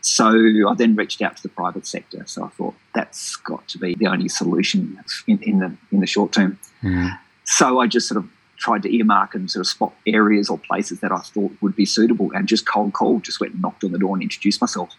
So 0.00 0.28
I 0.68 0.74
then 0.74 0.96
reached 0.96 1.22
out 1.22 1.36
to 1.36 1.42
the 1.44 1.48
private 1.48 1.86
sector. 1.86 2.24
So 2.26 2.44
I 2.44 2.48
thought 2.48 2.74
that's 2.94 3.36
got 3.36 3.66
to 3.68 3.78
be 3.78 3.94
the 3.94 4.08
only 4.08 4.28
solution 4.28 4.98
in, 5.28 5.38
in 5.42 5.58
the 5.60 5.76
in 5.92 6.00
the 6.00 6.06
short 6.06 6.32
term. 6.32 6.58
mm, 6.82 7.16
So 7.44 7.78
I 7.80 7.86
just 7.86 8.08
sort 8.08 8.18
of 8.18 8.28
tried 8.56 8.82
to 8.82 8.96
earmark 8.96 9.34
and 9.34 9.50
sort 9.50 9.60
of 9.60 9.66
spot 9.66 9.92
areas 10.06 10.48
or 10.48 10.58
places 10.58 11.00
that 11.00 11.12
I 11.12 11.18
thought 11.18 11.52
would 11.60 11.76
be 11.76 11.84
suitable 11.84 12.30
and 12.34 12.48
just 12.48 12.66
cold 12.66 12.92
call, 12.92 13.20
just 13.20 13.40
went 13.40 13.54
and 13.54 13.62
knocked 13.62 13.84
on 13.84 13.92
the 13.92 13.98
door 13.98 14.14
and 14.14 14.22
introduced 14.22 14.60
myself. 14.60 14.94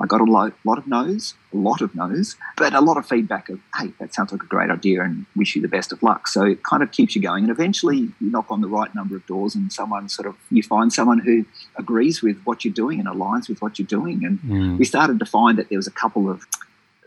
I 0.00 0.06
got 0.06 0.22
a 0.22 0.24
lo- 0.24 0.52
lot 0.64 0.78
of 0.78 0.86
no's, 0.86 1.34
a 1.52 1.58
lot 1.58 1.82
of 1.82 1.94
no's, 1.94 2.36
but 2.56 2.72
a 2.72 2.80
lot 2.80 2.96
of 2.96 3.06
feedback 3.06 3.50
of, 3.50 3.60
hey, 3.76 3.92
that 3.98 4.14
sounds 4.14 4.32
like 4.32 4.42
a 4.42 4.46
great 4.46 4.70
idea 4.70 5.02
and 5.02 5.26
wish 5.36 5.54
you 5.54 5.60
the 5.60 5.68
best 5.68 5.92
of 5.92 6.02
luck. 6.02 6.26
So 6.26 6.44
it 6.44 6.62
kind 6.62 6.82
of 6.82 6.90
keeps 6.90 7.14
you 7.14 7.20
going. 7.20 7.44
And 7.44 7.50
eventually 7.50 7.98
you 7.98 8.30
knock 8.30 8.46
on 8.48 8.62
the 8.62 8.68
right 8.68 8.94
number 8.94 9.14
of 9.14 9.26
doors 9.26 9.54
and 9.54 9.70
someone 9.70 10.08
sort 10.08 10.26
of, 10.26 10.36
you 10.50 10.62
find 10.62 10.90
someone 10.90 11.18
who 11.18 11.44
agrees 11.76 12.22
with 12.22 12.40
what 12.44 12.64
you're 12.64 12.72
doing 12.72 12.98
and 12.98 13.08
aligns 13.08 13.48
with 13.48 13.60
what 13.60 13.78
you're 13.78 13.86
doing. 13.86 14.24
And 14.24 14.38
mm, 14.40 14.78
we 14.78 14.86
started 14.86 15.18
to 15.18 15.26
find 15.26 15.58
that 15.58 15.68
there 15.68 15.78
was 15.78 15.86
a 15.86 15.92
couple 15.92 16.30
of 16.30 16.46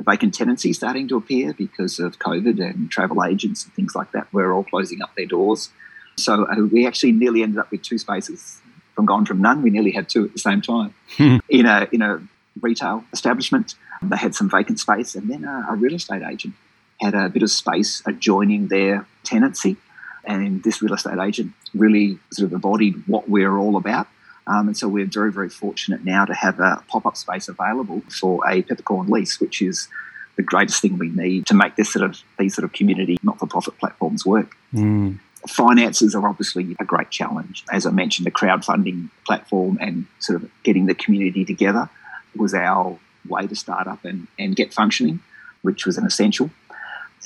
vacant 0.01 0.36
tenancies 0.36 0.77
starting 0.77 1.07
to 1.07 1.17
appear 1.17 1.53
because 1.53 1.98
of 1.98 2.19
COVID 2.19 2.60
and 2.60 2.91
travel 2.91 3.24
agents 3.24 3.63
and 3.63 3.74
things 3.74 3.95
like 3.95 4.12
that 4.12 4.31
were 4.31 4.53
all 4.53 4.63
closing 4.63 5.01
up 5.01 5.15
their 5.15 5.25
doors. 5.25 5.69
So 6.15 6.46
uh, 6.46 6.55
we 6.72 6.86
actually 6.88 7.12
nearly 7.12 7.43
ended 7.43 7.60
up 7.60 7.72
with 7.72 7.82
two 7.82 7.98
spaces 7.98 8.60
from 8.96 9.05
gone 9.05 9.25
from 9.25 9.41
none. 9.41 9.62
We 9.62 9.70
nearly 9.72 9.91
had 9.91 10.08
two 10.10 10.25
at 10.25 10.34
the 10.34 10.39
same 10.39 10.62
time 10.62 10.93
Hmm. 11.17 11.38
in 11.50 11.65
a 11.65 11.88
in 11.91 12.01
a 12.01 12.22
retail 12.62 13.03
establishment. 13.13 13.75
They 14.01 14.17
had 14.17 14.36
some 14.36 14.50
vacant 14.50 14.79
space, 14.79 15.15
and 15.15 15.29
then 15.29 15.43
a, 15.46 15.67
a 15.72 15.75
real 15.75 15.93
estate 15.96 16.22
agent 16.24 16.53
had 17.01 17.13
a 17.15 17.29
bit 17.29 17.41
of 17.41 17.50
space 17.51 18.01
adjoining 18.05 18.67
their 18.67 19.05
tenancy. 19.24 19.77
And 20.25 20.63
this 20.63 20.82
real 20.82 20.93
estate 20.93 21.20
agent 21.20 21.51
really 21.74 22.17
sort 22.32 22.46
of 22.48 22.53
embodied 22.53 22.96
what 23.08 23.27
we're 23.29 23.58
all 23.58 23.75
about. 23.75 24.08
Um, 24.48 24.67
and 24.67 24.77
so 24.77 24.88
we're 24.88 25.05
very, 25.05 25.32
very 25.32 25.50
fortunate 25.50 26.03
now 26.05 26.24
to 26.25 26.34
have 26.34 26.60
a 26.60 26.82
pop 26.88 27.05
up 27.05 27.17
space 27.17 27.48
available 27.50 28.01
for 28.10 28.39
a 28.48 28.62
peppercorn 28.62 29.08
lease, 29.08 29.39
which 29.39 29.62
is 29.62 29.88
the 30.36 30.43
greatest 30.43 30.82
thing 30.82 30.98
we 30.98 31.10
need 31.10 31.46
to 31.48 31.53
make 31.53 31.75
this 31.75 31.91
sort 31.93 32.03
of 32.05 32.22
these 32.39 32.55
sort 32.55 32.63
of 32.65 32.74
community 32.74 33.17
not 33.24 33.39
for 33.39 33.48
profit 33.48 33.77
platforms 33.79 34.25
work. 34.25 34.55
mm, 34.74 35.17
Finances 35.47 36.15
are 36.15 36.27
obviously 36.27 36.75
a 36.79 36.85
great 36.85 37.09
challenge. 37.09 37.63
As 37.71 37.85
I 37.85 37.91
mentioned, 37.91 38.25
the 38.25 38.31
crowdfunding 38.31 39.09
platform 39.25 39.77
and 39.81 40.05
sort 40.19 40.41
of 40.41 40.50
getting 40.63 40.85
the 40.85 40.95
community 40.95 41.43
together 41.43 41.89
was 42.35 42.53
our 42.53 42.97
way 43.27 43.47
to 43.47 43.55
start 43.55 43.88
up 43.88 44.05
and, 44.05 44.27
and 44.39 44.55
get 44.55 44.73
functioning, 44.73 45.19
which 45.62 45.85
was 45.85 45.97
an 45.97 46.05
essential. 46.05 46.50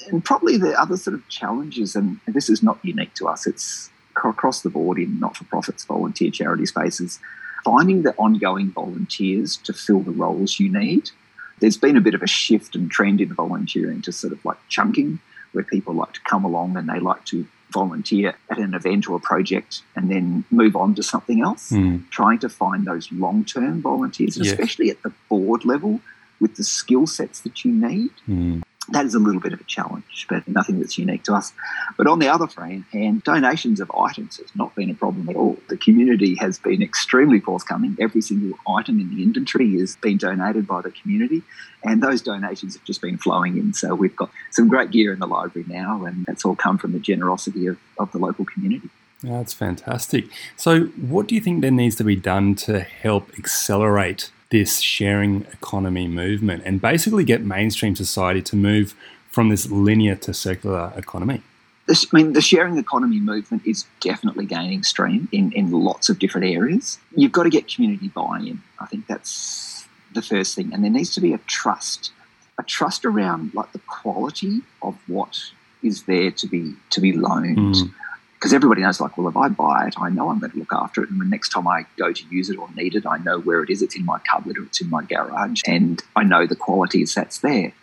And 0.09 0.23
probably 0.23 0.57
the 0.57 0.79
other 0.79 0.97
sort 0.97 1.15
of 1.15 1.27
challenges, 1.27 1.95
and 1.95 2.19
this 2.27 2.49
is 2.49 2.61
not 2.61 2.79
unique 2.83 3.13
to 3.15 3.27
us, 3.27 3.47
it's 3.47 3.89
across 4.15 4.61
the 4.61 4.69
board 4.69 4.97
in 4.97 5.19
not 5.19 5.37
for 5.37 5.43
profits, 5.45 5.85
volunteer 5.85 6.31
charity 6.31 6.65
spaces, 6.65 7.19
finding 7.63 8.03
the 8.03 8.15
ongoing 8.15 8.71
volunteers 8.71 9.57
to 9.57 9.73
fill 9.73 9.99
the 9.99 10.11
roles 10.11 10.59
you 10.59 10.71
need. 10.71 11.11
There's 11.59 11.77
been 11.77 11.97
a 11.97 12.01
bit 12.01 12.13
of 12.13 12.21
a 12.21 12.27
shift 12.27 12.75
and 12.75 12.89
trend 12.89 13.21
in 13.21 13.33
volunteering 13.33 14.01
to 14.03 14.11
sort 14.11 14.33
of 14.33 14.43
like 14.45 14.57
chunking, 14.69 15.19
where 15.51 15.63
people 15.63 15.93
like 15.93 16.13
to 16.13 16.21
come 16.21 16.45
along 16.45 16.77
and 16.77 16.87
they 16.87 16.99
like 16.99 17.25
to 17.25 17.47
volunteer 17.71 18.35
at 18.49 18.57
an 18.59 18.73
event 18.73 19.09
or 19.09 19.17
a 19.17 19.19
project 19.19 19.81
and 19.95 20.09
then 20.09 20.43
move 20.51 20.75
on 20.75 20.95
to 20.95 21.03
something 21.03 21.41
else. 21.41 21.71
mm, 21.71 22.09
Trying 22.09 22.39
to 22.39 22.49
find 22.49 22.85
those 22.85 23.11
long 23.11 23.43
term 23.45 23.81
volunteers, 23.81 24.37
Yes. 24.37 24.47
especially 24.47 24.89
at 24.89 25.01
the 25.03 25.11
board 25.29 25.65
level 25.65 25.99
with 26.39 26.55
the 26.55 26.63
skill 26.63 27.07
sets 27.07 27.41
that 27.41 27.65
you 27.65 27.71
need 27.71 28.11
mm, 28.29 28.61
that 28.89 29.05
is 29.05 29.15
a 29.15 29.19
little 29.19 29.41
bit 29.41 29.53
of 29.53 29.59
a 29.59 29.65
challenge, 29.65 30.27
but 30.29 30.47
nothing 30.47 30.79
that's 30.79 30.97
unique 30.97 31.23
to 31.23 31.33
us. 31.33 31.53
But 31.97 32.07
on 32.07 32.19
the 32.19 32.29
other 32.29 32.47
frame, 32.47 32.85
hand, 32.91 33.23
donations 33.23 33.79
of 33.79 33.91
items 33.91 34.37
has 34.37 34.55
not 34.55 34.73
been 34.75 34.89
a 34.89 34.93
problem 34.93 35.27
at 35.29 35.35
all. 35.35 35.57
The 35.67 35.77
community 35.77 36.35
has 36.39 36.57
been 36.57 36.81
extremely 36.81 37.39
forthcoming. 37.39 37.97
Every 37.99 38.21
single 38.21 38.57
item 38.67 38.99
in 38.99 39.13
the 39.13 39.23
inventory 39.23 39.79
has 39.79 39.95
been 39.97 40.17
donated 40.17 40.67
by 40.67 40.81
the 40.81 40.91
community, 40.91 41.43
and 41.83 42.01
those 42.01 42.21
donations 42.21 42.75
have 42.75 42.83
just 42.85 43.01
been 43.01 43.17
flowing 43.17 43.57
in. 43.57 43.73
So 43.73 43.93
we've 43.93 44.15
got 44.15 44.31
some 44.51 44.67
great 44.67 44.91
gear 44.91 45.11
in 45.13 45.19
the 45.19 45.27
library 45.27 45.65
now, 45.67 46.05
and 46.05 46.25
that's 46.25 46.45
all 46.45 46.55
come 46.55 46.77
from 46.77 46.93
the 46.93 46.99
generosity 46.99 47.67
of, 47.67 47.77
of 47.99 48.11
the 48.11 48.19
local 48.19 48.45
community. 48.45 48.89
That's 49.23 49.53
fantastic. 49.53 50.25
So, 50.55 50.85
what 50.85 51.27
do 51.27 51.33
you 51.33 51.41
think 51.41 51.61
then 51.61 51.75
needs 51.75 51.95
to 51.95 52.03
be 52.03 52.15
done 52.15 52.53
to 52.55 52.81
help 52.81 53.31
accelerate 53.37 54.31
this 54.49 54.79
sharing 54.79 55.45
economy 55.53 56.07
movement 56.07 56.63
and 56.65 56.81
basically 56.81 57.23
get 57.23 57.41
mainstream 57.41 57.95
society 57.95 58.41
to 58.41 58.55
move 58.55 58.95
from 59.29 59.49
this 59.49 59.69
linear 59.69 60.15
to 60.15 60.33
circular 60.33 60.93
economy? 60.95 61.41
This, 61.85 62.05
I 62.11 62.17
mean, 62.17 62.33
the 62.33 62.41
sharing 62.41 62.77
economy 62.77 63.19
movement 63.19 63.65
is 63.65 63.85
definitely 64.01 64.45
gaining 64.45 64.83
steam 64.83 65.29
in, 65.31 65.51
in 65.53 65.71
lots 65.71 66.09
of 66.09 66.19
different 66.19 66.47
areas. 66.47 66.99
You've 67.15 67.31
got 67.31 67.43
to 67.43 67.49
get 67.49 67.67
community 67.67 68.09
buy 68.09 68.39
in. 68.39 68.61
I 68.79 68.85
think 68.87 69.07
that's 69.07 69.87
the 70.13 70.21
first 70.21 70.55
thing. 70.55 70.73
And 70.73 70.83
there 70.83 70.91
needs 70.91 71.13
to 71.13 71.21
be 71.21 71.33
a 71.33 71.37
trust, 71.39 72.11
a 72.57 72.63
trust 72.63 73.05
around 73.05 73.53
like 73.53 73.71
the 73.71 73.79
quality 73.79 74.63
of 74.81 74.97
what 75.07 75.39
is 75.83 76.03
there 76.03 76.31
to 76.31 76.47
be 76.47 76.73
to 76.89 76.99
be 76.99 77.13
loaned. 77.13 77.57
Mm. 77.57 77.93
Because 78.37 78.53
everybody 78.53 78.83
knows, 78.83 79.01
like, 79.01 79.17
well, 79.17 79.27
if 79.27 79.35
I 79.35 79.49
buy 79.49 79.87
it, 79.87 79.95
I 79.97 80.09
know 80.09 80.29
I'm 80.29 80.39
going 80.39 80.51
to 80.51 80.59
look 80.59 80.71
after 80.71 81.01
it. 81.01 81.09
And 81.09 81.19
the 81.19 81.25
next 81.25 81.49
time 81.49 81.67
I 81.67 81.87
go 81.97 82.13
to 82.13 82.23
use 82.29 82.51
it 82.51 82.59
or 82.59 82.69
need 82.75 82.93
it, 82.93 83.05
I 83.07 83.17
know 83.17 83.39
where 83.39 83.63
it 83.63 83.71
is. 83.71 83.81
It's 83.81 83.95
in 83.95 84.05
my 84.05 84.19
cupboard 84.19 84.59
or 84.59 84.63
it's 84.63 84.79
in 84.79 84.91
my 84.91 85.03
garage. 85.03 85.61
And 85.65 86.03
I 86.15 86.23
know 86.23 86.45
the 86.45 86.55
quality 86.55 87.01
is 87.01 87.15
that's 87.15 87.39
there. 87.39 87.73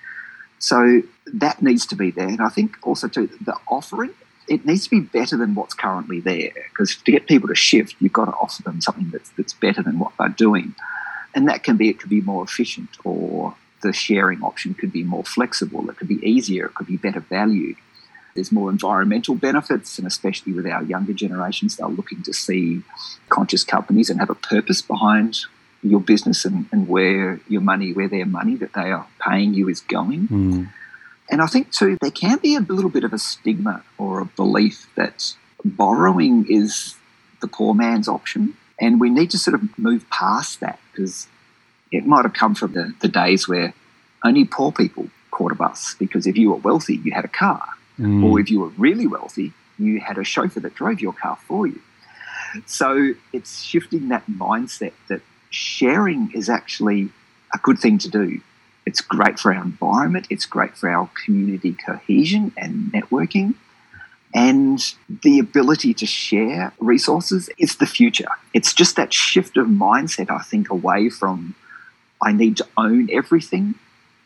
So 0.60 1.02
that 1.26 1.60
needs 1.60 1.86
to 1.86 1.96
be 1.96 2.12
there. 2.12 2.28
And 2.28 2.40
I 2.40 2.50
think 2.50 2.76
also, 2.82 3.08
too, 3.08 3.26
the 3.44 3.56
offering, 3.66 4.10
it 4.46 4.64
needs 4.64 4.84
to 4.84 4.90
be 4.90 5.00
better 5.00 5.36
than 5.36 5.56
what's 5.56 5.74
currently 5.74 6.20
there. 6.20 6.52
Because 6.70 6.96
to 6.96 7.10
get 7.10 7.26
people 7.26 7.48
to 7.48 7.56
shift, 7.56 7.96
you've 7.98 8.12
got 8.12 8.26
to 8.26 8.32
offer 8.32 8.62
them 8.62 8.80
something 8.80 9.10
that's, 9.10 9.30
that's 9.30 9.54
better 9.54 9.82
than 9.82 9.98
what 9.98 10.12
they're 10.18 10.28
doing. 10.28 10.76
And 11.34 11.48
that 11.48 11.64
can 11.64 11.76
be, 11.76 11.88
it 11.88 11.98
could 11.98 12.10
be 12.10 12.20
more 12.20 12.44
efficient 12.44 12.90
or 13.02 13.56
the 13.82 13.92
sharing 13.92 14.42
option 14.42 14.72
could 14.72 14.92
be 14.92 15.02
more 15.02 15.24
flexible. 15.24 15.90
It 15.90 15.96
could 15.96 16.08
be 16.08 16.24
easier. 16.26 16.66
It 16.66 16.74
could 16.74 16.86
be 16.86 16.96
better 16.96 17.20
valued. 17.20 17.76
There's 18.34 18.52
more 18.52 18.70
environmental 18.70 19.34
benefits, 19.34 19.98
and 19.98 20.06
especially 20.06 20.52
with 20.52 20.66
our 20.66 20.82
younger 20.82 21.12
generations, 21.12 21.76
they're 21.76 21.86
looking 21.86 22.22
to 22.24 22.32
see 22.32 22.82
conscious 23.28 23.64
companies 23.64 24.10
and 24.10 24.18
have 24.18 24.30
a 24.30 24.34
purpose 24.34 24.82
behind 24.82 25.38
your 25.82 26.00
business 26.00 26.44
and, 26.44 26.66
and 26.72 26.88
where 26.88 27.40
your 27.48 27.60
money, 27.60 27.92
where 27.92 28.08
their 28.08 28.26
money 28.26 28.56
that 28.56 28.72
they 28.72 28.90
are 28.90 29.06
paying 29.20 29.54
you 29.54 29.68
is 29.68 29.80
going. 29.82 30.28
Mm. 30.28 30.72
And 31.30 31.42
I 31.42 31.46
think 31.46 31.70
too, 31.70 31.96
there 32.00 32.10
can 32.10 32.38
be 32.38 32.56
a 32.56 32.60
little 32.60 32.90
bit 32.90 33.04
of 33.04 33.12
a 33.12 33.18
stigma 33.18 33.84
or 33.98 34.20
a 34.20 34.24
belief 34.24 34.88
that 34.96 35.34
borrowing 35.64 36.46
is 36.48 36.96
the 37.40 37.48
poor 37.48 37.74
man's 37.74 38.08
option. 38.08 38.56
And 38.80 39.00
we 39.00 39.10
need 39.10 39.30
to 39.30 39.38
sort 39.38 39.54
of 39.54 39.78
move 39.78 40.08
past 40.10 40.60
that 40.60 40.78
because 40.90 41.28
it 41.92 42.06
might 42.06 42.24
have 42.24 42.34
come 42.34 42.54
from 42.54 42.72
the, 42.72 42.94
the 43.00 43.08
days 43.08 43.46
where 43.46 43.74
only 44.24 44.44
poor 44.44 44.72
people 44.72 45.08
caught 45.30 45.52
a 45.52 45.54
bus 45.54 45.94
because 45.98 46.26
if 46.26 46.36
you 46.36 46.50
were 46.50 46.56
wealthy, 46.56 46.96
you 46.96 47.12
had 47.12 47.24
a 47.24 47.28
car. 47.28 47.62
Mm. 47.98 48.24
Or 48.24 48.40
if 48.40 48.50
you 48.50 48.60
were 48.60 48.72
really 48.78 49.06
wealthy, 49.06 49.52
you 49.78 50.00
had 50.00 50.18
a 50.18 50.24
chauffeur 50.24 50.60
that 50.60 50.74
drove 50.74 51.00
your 51.00 51.12
car 51.12 51.38
for 51.46 51.66
you. 51.66 51.80
So 52.66 53.14
it's 53.32 53.62
shifting 53.62 54.08
that 54.08 54.26
mindset 54.26 54.92
that 55.08 55.20
sharing 55.50 56.30
is 56.32 56.48
actually 56.48 57.10
a 57.52 57.58
good 57.58 57.78
thing 57.78 57.98
to 57.98 58.08
do. 58.08 58.40
It's 58.86 59.00
great 59.00 59.38
for 59.38 59.54
our 59.54 59.62
environment, 59.62 60.26
it's 60.30 60.46
great 60.46 60.76
for 60.76 60.88
our 60.90 61.08
community 61.24 61.72
cohesion 61.72 62.52
and 62.56 62.92
networking. 62.92 63.54
And 64.34 64.80
the 65.22 65.38
ability 65.38 65.94
to 65.94 66.06
share 66.06 66.72
resources 66.80 67.48
is 67.56 67.76
the 67.76 67.86
future. 67.86 68.28
It's 68.52 68.74
just 68.74 68.96
that 68.96 69.12
shift 69.12 69.56
of 69.56 69.68
mindset, 69.68 70.28
I 70.28 70.42
think, 70.42 70.70
away 70.70 71.08
from 71.08 71.54
I 72.20 72.32
need 72.32 72.56
to 72.56 72.66
own 72.76 73.08
everything 73.12 73.76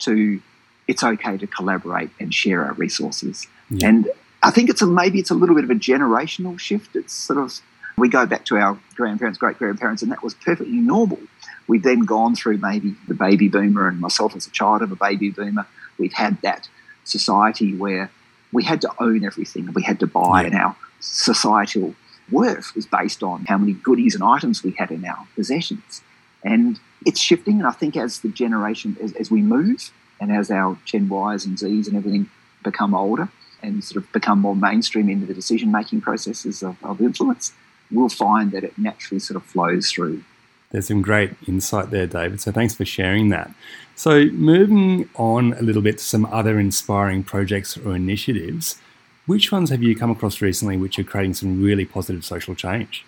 to 0.00 0.40
it's 0.86 1.04
okay 1.04 1.36
to 1.36 1.46
collaborate 1.46 2.10
and 2.18 2.32
share 2.32 2.64
our 2.64 2.72
resources. 2.72 3.46
Yeah. 3.70 3.88
And 3.88 4.10
I 4.42 4.50
think 4.50 4.70
it's 4.70 4.82
a, 4.82 4.86
maybe 4.86 5.18
it's 5.18 5.30
a 5.30 5.34
little 5.34 5.54
bit 5.54 5.64
of 5.64 5.70
a 5.70 5.74
generational 5.74 6.58
shift. 6.58 6.96
It's 6.96 7.12
sort 7.12 7.38
of 7.38 7.60
we 7.98 8.08
go 8.08 8.26
back 8.26 8.44
to 8.46 8.56
our 8.56 8.78
grandparents, 8.94 9.38
great 9.38 9.58
grandparents, 9.58 10.02
and 10.02 10.12
that 10.12 10.22
was 10.22 10.34
perfectly 10.34 10.76
normal. 10.76 11.18
We've 11.66 11.82
then 11.82 12.00
gone 12.00 12.34
through 12.34 12.58
maybe 12.58 12.94
the 13.08 13.14
baby 13.14 13.48
boomer, 13.48 13.88
and 13.88 14.00
myself 14.00 14.36
as 14.36 14.46
a 14.46 14.50
child 14.50 14.82
of 14.82 14.92
a 14.92 14.96
baby 14.96 15.30
boomer, 15.30 15.66
we've 15.98 16.12
had 16.12 16.40
that 16.42 16.68
society 17.04 17.74
where 17.74 18.10
we 18.52 18.64
had 18.64 18.80
to 18.82 18.90
own 19.00 19.24
everything, 19.24 19.72
we 19.74 19.82
had 19.82 20.00
to 20.00 20.06
buy, 20.06 20.42
yeah. 20.42 20.46
and 20.46 20.54
our 20.54 20.76
societal 21.00 21.94
worth 22.30 22.74
was 22.74 22.86
based 22.86 23.22
on 23.22 23.44
how 23.46 23.58
many 23.58 23.72
goodies 23.72 24.14
and 24.14 24.22
items 24.22 24.62
we 24.62 24.70
had 24.72 24.90
in 24.90 25.04
our 25.04 25.26
possessions. 25.34 26.02
And 26.44 26.78
it's 27.04 27.20
shifting, 27.20 27.58
and 27.58 27.66
I 27.66 27.72
think 27.72 27.96
as 27.96 28.20
the 28.20 28.28
generation, 28.28 28.96
as, 29.02 29.12
as 29.14 29.30
we 29.30 29.42
move, 29.42 29.92
and 30.20 30.32
as 30.32 30.50
our 30.50 30.78
Gen 30.84 31.04
Ys 31.04 31.44
and 31.44 31.56
Zs 31.58 31.86
and 31.88 31.96
everything 31.96 32.30
become 32.62 32.94
older 32.94 33.28
and 33.62 33.82
sort 33.82 34.02
of 34.04 34.12
become 34.12 34.40
more 34.40 34.56
mainstream 34.56 35.08
into 35.08 35.26
the 35.26 35.34
decision 35.34 35.72
making 35.72 36.00
processes 36.00 36.62
of, 36.62 36.76
of 36.84 37.00
influence, 37.00 37.52
we'll 37.90 38.08
find 38.08 38.52
that 38.52 38.64
it 38.64 38.76
naturally 38.78 39.18
sort 39.18 39.36
of 39.36 39.44
flows 39.44 39.90
through. 39.90 40.22
There's 40.70 40.88
some 40.88 41.02
great 41.02 41.30
insight 41.46 41.90
there, 41.90 42.06
David. 42.06 42.40
So 42.40 42.52
thanks 42.52 42.74
for 42.74 42.84
sharing 42.84 43.30
that. 43.30 43.50
So, 43.94 44.26
moving 44.26 45.08
on 45.16 45.54
a 45.54 45.62
little 45.62 45.82
bit 45.82 45.98
to 45.98 46.04
some 46.04 46.26
other 46.26 46.60
inspiring 46.60 47.24
projects 47.24 47.76
or 47.76 47.96
initiatives, 47.96 48.78
which 49.26 49.50
ones 49.50 49.70
have 49.70 49.82
you 49.82 49.96
come 49.96 50.10
across 50.10 50.40
recently 50.40 50.76
which 50.76 50.98
are 50.98 51.04
creating 51.04 51.34
some 51.34 51.62
really 51.62 51.84
positive 51.84 52.24
social 52.24 52.54
change? 52.54 53.04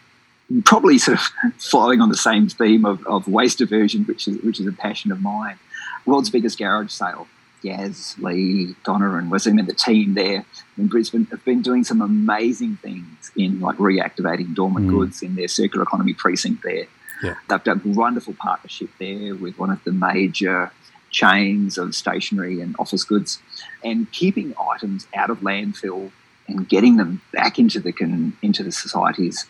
Probably 0.64 0.98
sort 0.98 1.18
of 1.18 1.26
following 1.58 2.00
on 2.00 2.08
the 2.08 2.16
same 2.16 2.48
theme 2.48 2.84
of, 2.84 3.06
of 3.06 3.28
waste 3.28 3.58
diversion, 3.58 4.04
which 4.04 4.26
is, 4.26 4.42
which 4.42 4.58
is 4.58 4.66
a 4.66 4.72
passion 4.72 5.12
of 5.12 5.22
mine. 5.22 5.58
World's 6.06 6.30
biggest 6.30 6.58
garage 6.58 6.90
sale 6.90 7.28
Gaz, 7.62 8.16
Lee, 8.18 8.74
Donna, 8.84 9.16
and 9.16 9.30
Wasim 9.30 9.58
and 9.58 9.68
the 9.68 9.74
team 9.74 10.14
there 10.14 10.44
in 10.78 10.86
Brisbane 10.86 11.26
have 11.26 11.44
been 11.44 11.62
doing 11.62 11.84
some 11.84 12.00
amazing 12.00 12.76
things 12.76 13.30
in 13.36 13.60
like 13.60 13.76
reactivating 13.76 14.54
dormant 14.54 14.86
mm. 14.86 14.90
goods 14.90 15.22
in 15.22 15.34
their 15.34 15.48
circular 15.48 15.82
economy 15.82 16.14
precinct 16.14 16.62
there. 16.62 16.86
Yeah. 17.22 17.34
They've 17.48 17.62
done 17.62 17.82
a 17.84 17.88
wonderful 17.88 18.34
partnership 18.34 18.90
there 18.98 19.34
with 19.34 19.58
one 19.58 19.70
of 19.70 19.82
the 19.84 19.92
major 19.92 20.72
chains 21.10 21.76
of 21.76 21.94
stationery 21.94 22.60
and 22.60 22.74
office 22.78 23.04
goods 23.04 23.40
and 23.84 24.10
keeping 24.12 24.54
items 24.58 25.06
out 25.14 25.28
of 25.28 25.40
landfill 25.40 26.10
and 26.48 26.68
getting 26.68 26.96
them 26.96 27.20
back 27.32 27.58
into 27.58 27.80
the 27.80 27.92
con, 27.92 28.36
into 28.42 28.62
the 28.62 28.72
societies 28.72 29.46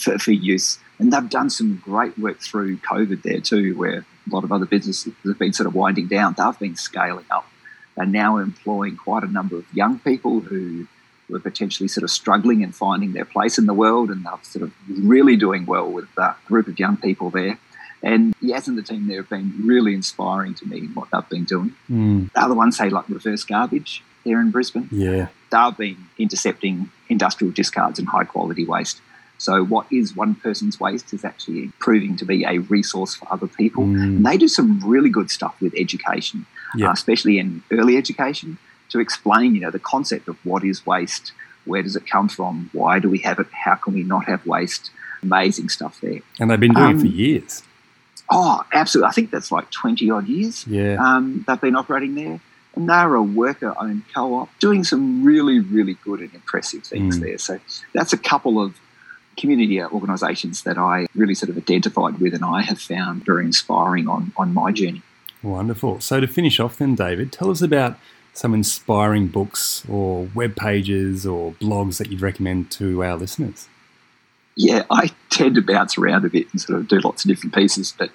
for, 0.00 0.18
for 0.18 0.32
use. 0.32 0.78
And 0.98 1.12
they've 1.12 1.28
done 1.28 1.50
some 1.50 1.80
great 1.84 2.18
work 2.18 2.40
through 2.40 2.78
COVID 2.78 3.22
there 3.22 3.40
too, 3.40 3.76
where 3.76 4.04
a 4.30 4.34
lot 4.34 4.44
of 4.44 4.52
other 4.52 4.66
businesses 4.66 5.12
have 5.24 5.38
been 5.38 5.52
sort 5.52 5.66
of 5.66 5.74
winding 5.74 6.06
down. 6.06 6.34
They've 6.36 6.58
been 6.58 6.76
scaling 6.76 7.26
up 7.30 7.46
and 7.96 8.12
now 8.12 8.38
employing 8.38 8.96
quite 8.96 9.22
a 9.22 9.28
number 9.28 9.56
of 9.56 9.64
young 9.72 9.98
people 9.98 10.40
who 10.40 10.86
were 11.28 11.40
potentially 11.40 11.88
sort 11.88 12.04
of 12.04 12.10
struggling 12.10 12.62
and 12.62 12.74
finding 12.74 13.12
their 13.12 13.24
place 13.24 13.58
in 13.58 13.66
the 13.66 13.74
world, 13.74 14.10
and 14.10 14.24
they're 14.24 14.32
sort 14.42 14.62
of 14.62 14.72
really 14.88 15.36
doing 15.36 15.64
well 15.64 15.90
with 15.90 16.12
that 16.16 16.42
group 16.46 16.68
of 16.68 16.78
young 16.78 16.96
people 16.96 17.30
there. 17.30 17.58
And 18.02 18.34
Yaz 18.42 18.68
and 18.68 18.76
the 18.76 18.82
team 18.82 19.06
there 19.06 19.18
have 19.18 19.30
been 19.30 19.54
really 19.64 19.94
inspiring 19.94 20.54
to 20.54 20.66
me 20.66 20.80
in 20.80 20.88
what 20.88 21.08
they've 21.10 21.28
been 21.28 21.44
doing. 21.44 21.74
Mm. 21.90 22.30
The 22.32 22.40
other 22.40 22.54
ones 22.54 22.76
say 22.76 22.90
like 22.90 23.08
reverse 23.08 23.44
garbage 23.44 24.02
here 24.24 24.40
in 24.40 24.50
Brisbane. 24.50 24.88
Yeah. 24.90 25.28
They've 25.50 25.76
been 25.76 25.96
intercepting 26.18 26.90
industrial 27.08 27.52
discards 27.52 27.98
and 27.98 28.08
high 28.08 28.24
quality 28.24 28.66
waste 28.66 29.00
so, 29.44 29.62
what 29.62 29.86
is 29.92 30.16
one 30.16 30.36
person's 30.36 30.80
waste 30.80 31.12
is 31.12 31.22
actually 31.22 31.70
proving 31.78 32.16
to 32.16 32.24
be 32.24 32.44
a 32.44 32.60
resource 32.60 33.14
for 33.14 33.30
other 33.30 33.46
people. 33.46 33.84
Mm. 33.84 34.02
And 34.02 34.24
they 34.24 34.38
do 34.38 34.48
some 34.48 34.80
really 34.82 35.10
good 35.10 35.30
stuff 35.30 35.54
with 35.60 35.74
education, 35.76 36.46
uh, 36.80 36.90
especially 36.90 37.38
in 37.38 37.62
early 37.70 37.98
education, 37.98 38.56
to 38.88 39.00
explain, 39.00 39.54
you 39.54 39.60
know, 39.60 39.70
the 39.70 39.78
concept 39.78 40.28
of 40.28 40.38
what 40.46 40.64
is 40.64 40.86
waste, 40.86 41.32
where 41.66 41.82
does 41.82 41.94
it 41.94 42.06
come 42.06 42.26
from, 42.26 42.70
why 42.72 42.98
do 42.98 43.10
we 43.10 43.18
have 43.18 43.38
it, 43.38 43.46
how 43.52 43.74
can 43.74 43.92
we 43.92 44.02
not 44.02 44.24
have 44.24 44.46
waste. 44.46 44.90
Amazing 45.22 45.68
stuff 45.68 46.00
there. 46.00 46.20
And 46.40 46.50
they've 46.50 46.58
been 46.58 46.72
doing 46.72 46.86
um, 46.86 46.96
it 46.96 47.00
for 47.00 47.06
um, 47.06 47.12
years. 47.12 47.62
Oh, 48.30 48.64
absolutely. 48.72 49.08
I 49.08 49.12
think 49.12 49.30
that's 49.30 49.52
like 49.52 49.70
20 49.70 50.08
odd 50.08 50.26
years. 50.26 50.66
Yeah. 50.66 50.96
Um, 50.98 51.44
they've 51.46 51.60
been 51.60 51.76
operating 51.76 52.14
there. 52.14 52.40
And 52.76 52.88
they're 52.88 53.14
a 53.14 53.22
worker 53.22 53.74
owned 53.78 54.04
co 54.14 54.36
op 54.36 54.48
doing 54.58 54.84
some 54.84 55.22
really, 55.22 55.60
really 55.60 55.98
good 56.02 56.20
and 56.20 56.34
impressive 56.34 56.82
things 56.84 57.18
mm. 57.18 57.20
there. 57.20 57.36
So 57.38 57.60
that's 57.92 58.14
a 58.14 58.18
couple 58.18 58.58
of 58.58 58.74
community 59.36 59.82
organisations 59.82 60.62
that 60.62 60.78
I 60.78 61.06
really 61.14 61.34
sort 61.34 61.50
of 61.50 61.56
identified 61.56 62.18
with 62.18 62.34
and 62.34 62.44
I 62.44 62.62
have 62.62 62.80
found 62.80 63.24
very 63.24 63.44
inspiring 63.44 64.08
on, 64.08 64.32
on 64.36 64.54
my 64.54 64.72
journey. 64.72 65.02
Wonderful. 65.42 66.00
So 66.00 66.20
to 66.20 66.26
finish 66.26 66.58
off 66.58 66.78
then, 66.78 66.94
David, 66.94 67.32
tell 67.32 67.50
us 67.50 67.60
about 67.60 67.98
some 68.32 68.54
inspiring 68.54 69.28
books 69.28 69.84
or 69.88 70.28
web 70.34 70.56
pages 70.56 71.24
or 71.24 71.52
blogs 71.52 71.98
that 71.98 72.10
you'd 72.10 72.20
recommend 72.20 72.70
to 72.72 73.04
our 73.04 73.16
listeners. 73.16 73.68
Yeah, 74.56 74.84
I 74.90 75.10
tend 75.30 75.56
to 75.56 75.62
bounce 75.62 75.98
around 75.98 76.24
a 76.24 76.28
bit 76.28 76.46
and 76.52 76.60
sort 76.60 76.78
of 76.78 76.88
do 76.88 77.00
lots 77.00 77.24
of 77.24 77.28
different 77.28 77.54
pieces, 77.54 77.94
but 77.96 78.10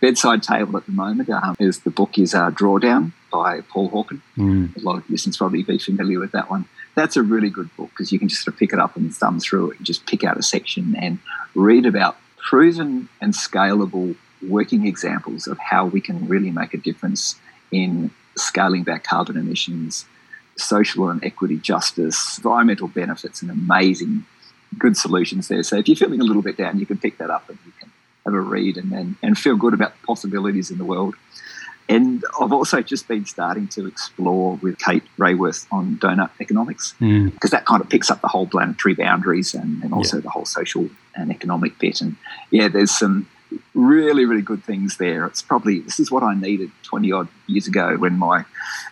bedside 0.00 0.42
table 0.42 0.76
at 0.76 0.86
the 0.86 0.92
moment 0.92 1.28
um, 1.30 1.56
is 1.58 1.80
the 1.80 1.90
book 1.90 2.18
is 2.18 2.34
uh, 2.34 2.50
Drawdown 2.50 3.12
by 3.30 3.60
Paul 3.62 3.90
Hawken. 3.90 4.20
Mm. 4.36 4.76
A 4.76 4.80
lot 4.80 4.96
of 4.96 5.08
listeners 5.10 5.36
probably 5.36 5.62
be 5.62 5.78
familiar 5.78 6.18
with 6.18 6.32
that 6.32 6.50
one 6.50 6.66
that's 7.00 7.16
a 7.16 7.22
really 7.22 7.48
good 7.48 7.74
book 7.76 7.88
because 7.90 8.12
you 8.12 8.18
can 8.18 8.28
just 8.28 8.44
sort 8.44 8.54
of 8.54 8.58
pick 8.58 8.74
it 8.74 8.78
up 8.78 8.94
and 8.94 9.14
thumb 9.14 9.40
through 9.40 9.70
it 9.70 9.78
and 9.78 9.86
just 9.86 10.06
pick 10.06 10.22
out 10.22 10.36
a 10.36 10.42
section 10.42 10.94
and 10.96 11.18
read 11.54 11.86
about 11.86 12.16
proven 12.36 13.08
and 13.22 13.32
scalable 13.32 14.14
working 14.46 14.86
examples 14.86 15.46
of 15.46 15.58
how 15.58 15.86
we 15.86 16.00
can 16.00 16.28
really 16.28 16.50
make 16.50 16.74
a 16.74 16.76
difference 16.76 17.36
in 17.72 18.10
scaling 18.36 18.82
back 18.82 19.02
carbon 19.04 19.38
emissions, 19.38 20.04
social 20.56 21.08
and 21.08 21.24
equity 21.24 21.56
justice, 21.56 22.36
environmental 22.36 22.88
benefits, 22.88 23.40
and 23.40 23.50
amazing 23.50 24.24
good 24.78 24.96
solutions 24.96 25.48
there. 25.48 25.62
So 25.62 25.78
if 25.78 25.88
you're 25.88 25.96
feeling 25.96 26.20
a 26.20 26.24
little 26.24 26.42
bit 26.42 26.58
down, 26.58 26.78
you 26.78 26.86
can 26.86 26.98
pick 26.98 27.16
that 27.18 27.30
up 27.30 27.48
and 27.48 27.58
you 27.64 27.72
can 27.80 27.90
have 28.26 28.34
a 28.34 28.40
read 28.40 28.76
and, 28.76 28.92
and, 28.92 29.16
and 29.22 29.38
feel 29.38 29.56
good 29.56 29.72
about 29.72 29.92
the 29.98 30.06
possibilities 30.06 30.70
in 30.70 30.76
the 30.76 30.84
world. 30.84 31.14
And 31.90 32.24
I've 32.40 32.52
also 32.52 32.82
just 32.82 33.08
been 33.08 33.26
starting 33.26 33.66
to 33.68 33.86
explore 33.86 34.54
with 34.62 34.78
Kate 34.78 35.02
Raworth 35.18 35.66
on 35.72 35.96
donut 35.96 36.30
economics 36.40 36.92
because 36.92 37.10
hmm. 37.10 37.28
mm. 37.28 37.50
that 37.50 37.66
kind 37.66 37.82
of 37.82 37.88
picks 37.88 38.10
up 38.12 38.20
the 38.20 38.28
whole 38.28 38.46
planetary 38.46 38.94
boundaries 38.94 39.54
and, 39.54 39.82
and 39.82 39.92
also 39.92 40.18
yeah. 40.18 40.22
the 40.22 40.30
whole 40.30 40.44
social 40.44 40.88
and 41.16 41.32
economic 41.32 41.78
bit. 41.80 42.00
And 42.00 42.14
yeah, 42.52 42.68
there's 42.68 42.96
some 42.96 43.28
really, 43.74 44.24
really 44.24 44.42
good 44.42 44.62
things 44.62 44.98
there. 44.98 45.26
It's 45.26 45.42
probably, 45.42 45.80
this 45.80 45.98
is 45.98 46.12
what 46.12 46.22
I 46.22 46.34
needed 46.34 46.70
20 46.84 47.10
odd 47.10 47.28
years 47.48 47.66
ago 47.66 47.96
when 47.96 48.16
my 48.16 48.44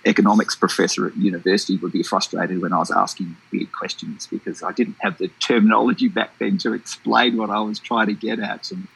economics 0.04 0.56
professor 0.56 1.06
at 1.06 1.16
university 1.16 1.76
would 1.76 1.92
be 1.92 2.02
frustrated 2.02 2.61
when 2.61 2.72
I 2.72 2.78
was 2.78 2.90
asking 2.90 3.37
weird 3.52 3.70
questions 3.70 4.26
because 4.26 4.61
I 4.62 4.72
didn't 4.72 4.96
have 5.02 5.18
the 5.18 5.28
terminology 5.40 6.08
back 6.08 6.37
then 6.38 6.58
to 6.58 6.72
explain 6.72 7.37
what 7.37 7.50
I 7.50 7.61
was 7.61 7.78
trying 7.78 8.08
to 8.08 8.14
get 8.14 8.40
at. 8.40 8.72
And, 8.72 8.88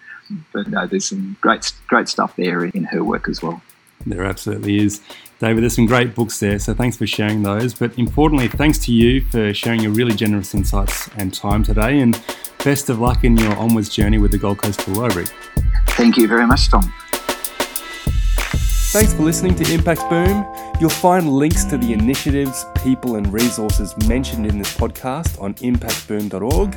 but 0.52 0.66
no, 0.66 0.88
there's 0.88 1.08
some 1.08 1.36
great, 1.40 1.72
great 1.86 2.08
stuff 2.08 2.34
there 2.34 2.64
in 2.64 2.84
her 2.84 3.04
work 3.04 3.28
as 3.28 3.40
well. 3.40 3.62
There 4.06 4.24
absolutely 4.24 4.78
is. 4.78 5.00
David, 5.38 5.62
there's 5.62 5.74
some 5.74 5.86
great 5.86 6.14
books 6.14 6.38
there, 6.38 6.58
so 6.58 6.72
thanks 6.72 6.96
for 6.96 7.06
sharing 7.06 7.42
those. 7.42 7.74
But 7.74 7.98
importantly, 7.98 8.48
thanks 8.48 8.78
to 8.86 8.92
you 8.92 9.20
for 9.22 9.52
sharing 9.52 9.80
your 9.80 9.92
really 9.92 10.14
generous 10.14 10.54
insights 10.54 11.08
and 11.16 11.34
time 11.34 11.64
today. 11.64 11.98
And 11.98 12.20
best 12.64 12.88
of 12.88 13.00
luck 13.00 13.24
in 13.24 13.36
your 13.36 13.54
onwards 13.56 13.88
journey 13.88 14.18
with 14.18 14.30
the 14.30 14.38
Gold 14.38 14.58
Coast 14.58 14.80
Tool 14.80 14.94
Library. 14.94 15.26
Thank 15.90 16.16
you 16.16 16.28
very 16.28 16.46
much, 16.46 16.70
Tom. 16.70 16.92
Thanks 18.92 19.14
for 19.14 19.22
listening 19.22 19.54
to 19.56 19.72
Impact 19.72 20.08
Boom. 20.10 20.46
You'll 20.78 20.90
find 20.90 21.28
links 21.28 21.64
to 21.64 21.78
the 21.78 21.92
initiatives, 21.92 22.66
people, 22.84 23.16
and 23.16 23.32
resources 23.32 23.96
mentioned 24.06 24.46
in 24.46 24.58
this 24.58 24.76
podcast 24.76 25.40
on 25.40 25.54
impactboom.org. 25.54 26.76